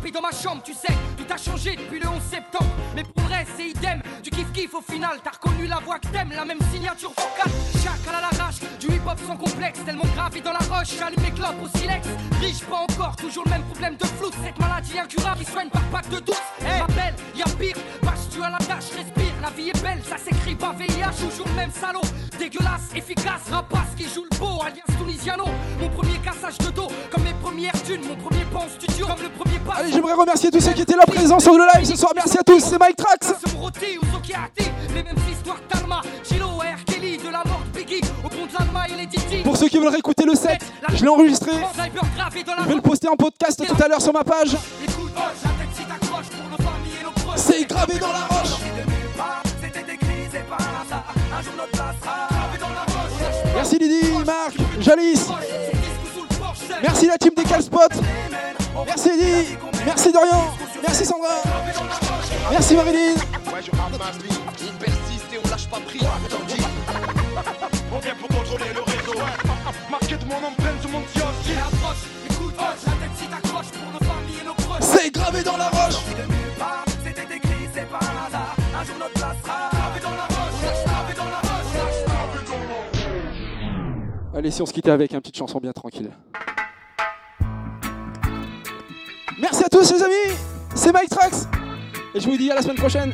Rapper 0.00 0.10
dans 0.10 0.22
ma 0.22 0.32
chambre, 0.32 0.62
tu 0.64 0.72
sais, 0.72 0.94
tout 1.16 1.26
a 1.30 1.36
changé 1.36 1.76
depuis 1.76 2.00
le 2.00 2.08
11 2.08 2.22
septembre. 2.22 2.70
Mais 2.94 3.02
pour 3.02 3.22
le 3.28 3.34
reste, 3.34 3.50
c'est 3.56 3.68
idem, 3.68 4.00
du 4.22 4.30
kiff-kiff 4.30 4.74
au 4.74 4.80
final, 4.80 5.18
t'as 5.22 5.32
reconnu 5.32 5.66
la 5.66 5.78
voix 5.78 5.98
que 5.98 6.08
t'aimes, 6.08 6.32
la 6.34 6.44
même 6.44 6.58
signature 6.72 7.10
vocale. 7.10 7.52
Chacal 7.82 8.14
à 8.14 8.20
l'arrache, 8.20 8.60
du 8.80 8.86
hip-hop 8.86 9.18
sans 9.26 9.36
complexe, 9.36 9.80
tellement 9.84 10.06
gravé 10.14 10.40
dans 10.40 10.52
la 10.52 10.58
roche, 10.58 10.96
j'allume 10.98 11.20
mes 11.20 11.30
clopes 11.30 11.62
au 11.62 11.78
silex. 11.78 12.08
Riche, 12.40 12.64
pas 12.64 12.86
encore, 12.88 13.16
toujours 13.16 13.44
le 13.44 13.50
même 13.50 13.64
problème 13.64 13.96
de 13.96 14.06
flou, 14.06 14.30
cette 14.42 14.58
maladie 14.58 14.98
incurable 14.98 15.44
qui 15.44 15.50
soigne 15.50 15.68
par 15.68 15.82
pack 15.92 16.08
de 16.08 16.20
douce. 16.20 16.40
Hey, 16.60 16.80
ma 16.80 16.86
belle, 16.86 17.14
y'a 17.36 17.44
pire, 17.58 17.76
bâche 18.02 18.28
tu 18.32 18.42
à 18.42 18.50
la 18.50 18.58
tâche, 18.58 18.90
respire, 18.96 19.34
la 19.42 19.50
vie 19.50 19.68
est 19.68 19.82
belle, 19.82 20.02
ça 20.08 20.16
s'écrit 20.16 20.54
pas 20.54 20.72
VIH, 20.72 21.28
toujours 21.28 21.48
le 21.48 21.54
même 21.54 21.72
salaud. 21.72 22.00
Dégueulasse, 22.38 22.94
efficace, 22.94 23.50
rapace 23.50 23.94
qui 23.96 24.08
joue 24.08 24.24
le 24.30 24.38
beau, 24.38 24.62
alias 24.62 24.96
Tunisiano. 24.96 25.44
Mon 25.78 25.88
premier 25.90 26.18
cassage 26.18 26.58
de 26.58 26.70
dos, 26.70 26.88
comme 27.10 27.22
mes 27.22 27.34
premières 27.34 27.82
thunes, 27.82 28.02
mon 28.06 28.16
premier 28.16 28.44
pas 28.44 28.60
en 28.60 28.68
studio, 28.68 29.06
comme 29.06 29.22
le 29.22 29.28
premier 29.30 29.58
pas. 29.58 29.74
Allez, 29.74 29.89
j'aimerais 29.92 30.14
remercier 30.14 30.50
tous 30.50 30.60
ceux 30.60 30.72
qui 30.72 30.82
étaient 30.82 30.96
là 30.96 31.04
présents 31.06 31.40
sur 31.40 31.52
le 31.56 31.64
live 31.74 31.84
ce 31.86 31.96
soir. 31.96 32.12
Merci 32.14 32.38
à 32.38 32.42
tous, 32.42 32.60
c'est 32.60 32.78
Mike 32.78 32.96
Trax. 32.96 33.34
Pour 39.44 39.56
ceux 39.56 39.68
qui 39.68 39.78
veulent 39.78 39.88
réécouter 39.88 40.24
le 40.24 40.34
set, 40.34 40.60
je 40.94 41.02
l'ai 41.02 41.08
enregistré. 41.08 41.52
Je 41.52 42.68
vais 42.68 42.74
le 42.74 42.80
poster 42.80 43.08
en 43.08 43.16
podcast 43.16 43.62
tout 43.66 43.82
à 43.82 43.88
l'heure 43.88 44.02
sur 44.02 44.12
ma 44.12 44.24
page. 44.24 44.56
C'est 47.36 47.64
gravé 47.64 47.98
dans 47.98 48.12
la 48.12 48.26
roche. 48.26 48.60
Merci 53.54 53.78
Lydie, 53.78 54.12
Marc, 54.24 54.56
Jalice. 54.80 55.28
Merci 56.82 57.06
la 57.06 57.18
team 57.18 57.32
des 57.36 57.44
Calspot. 57.44 57.88
Merci 58.86 59.08
Eddie. 59.10 59.56
Merci 59.84 60.12
Dorian. 60.12 60.54
Merci 60.82 61.04
Sandra. 61.04 61.28
Merci 62.50 62.76
Marilyn. 62.76 63.14
Ouais, 63.14 63.62
je 63.64 63.70
ramasse 63.76 64.18
lui, 64.22 64.30
on 64.32 64.78
persiste 64.78 65.32
et 65.32 65.38
on 65.44 65.48
lâche 65.48 65.68
pas 65.68 65.80
prise. 65.80 66.02
Tandis, 66.28 66.62
on 67.92 67.98
vient 67.98 68.14
pour 68.14 68.28
contrôler 68.28 68.72
le 68.74 68.80
réseau. 68.80 69.18
Ouais. 69.18 69.90
Marqué 69.90 70.16
de 70.16 70.24
mon 70.24 70.36
empreinte 70.36 70.80
sur 70.80 70.90
mon 70.90 71.00
kiosque. 71.00 71.58
approche, 71.58 72.04
écoute, 72.30 72.54
hoche, 72.58 72.86
la 72.86 72.92
tête 72.92 73.16
si 73.18 73.26
t'accroches 73.26 73.72
pour 73.72 73.92
nos 73.92 73.98
familles 73.98 74.40
et 74.40 74.44
nos 74.44 74.54
proches. 74.54 74.80
C'est 74.80 75.10
gravé 75.10 75.42
dans 75.42 75.56
la 75.56 75.68
roche. 75.68 75.92
Sorti 75.92 76.14
de 76.14 76.32
nulle 76.32 76.54
part, 76.58 76.84
c'était 77.04 77.36
écrit, 77.36 77.68
c'est 77.74 77.88
pas 77.88 78.00
un 78.00 78.26
hasard. 78.28 78.56
Un 78.80 78.84
jour 78.84 78.96
notre 78.98 79.14
place 79.14 79.36
sera 79.44 79.69
Allez, 84.40 84.50
si 84.50 84.62
on 84.62 84.64
se 84.64 84.72
quittait 84.72 84.90
avec 84.90 85.12
une 85.12 85.20
petite 85.20 85.36
chanson 85.36 85.58
bien 85.60 85.72
tranquille. 85.72 86.10
Merci 89.38 89.64
à 89.64 89.68
tous 89.68 89.92
les 89.92 90.02
amis. 90.02 90.34
C'est 90.74 90.92
Mike 90.92 91.10
Trax. 91.10 91.46
Et 92.14 92.20
je 92.20 92.26
vous 92.26 92.38
dis 92.38 92.50
à 92.50 92.54
la 92.54 92.62
semaine 92.62 92.78
prochaine. 92.78 93.12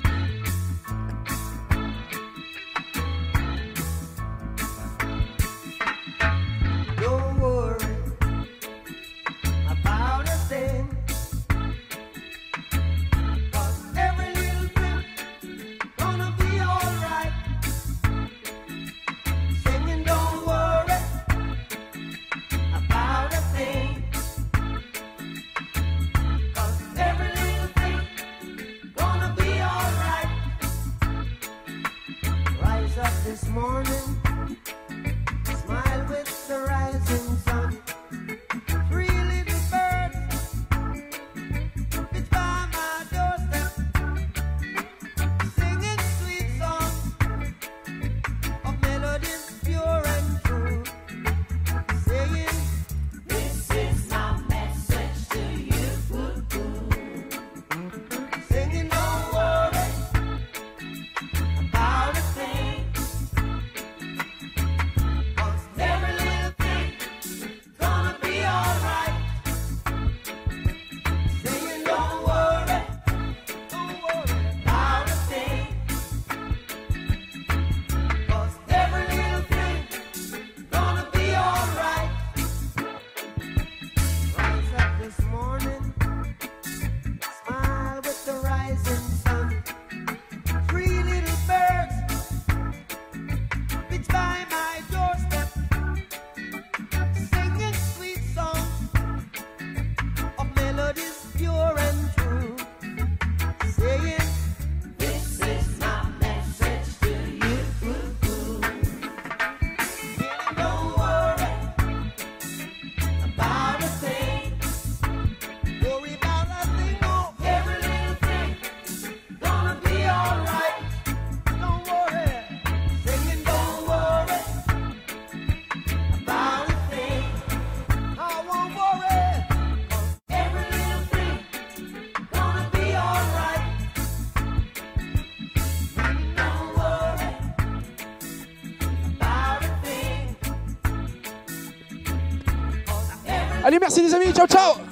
Tchau, 144.36 144.46
tchau! 144.46 144.85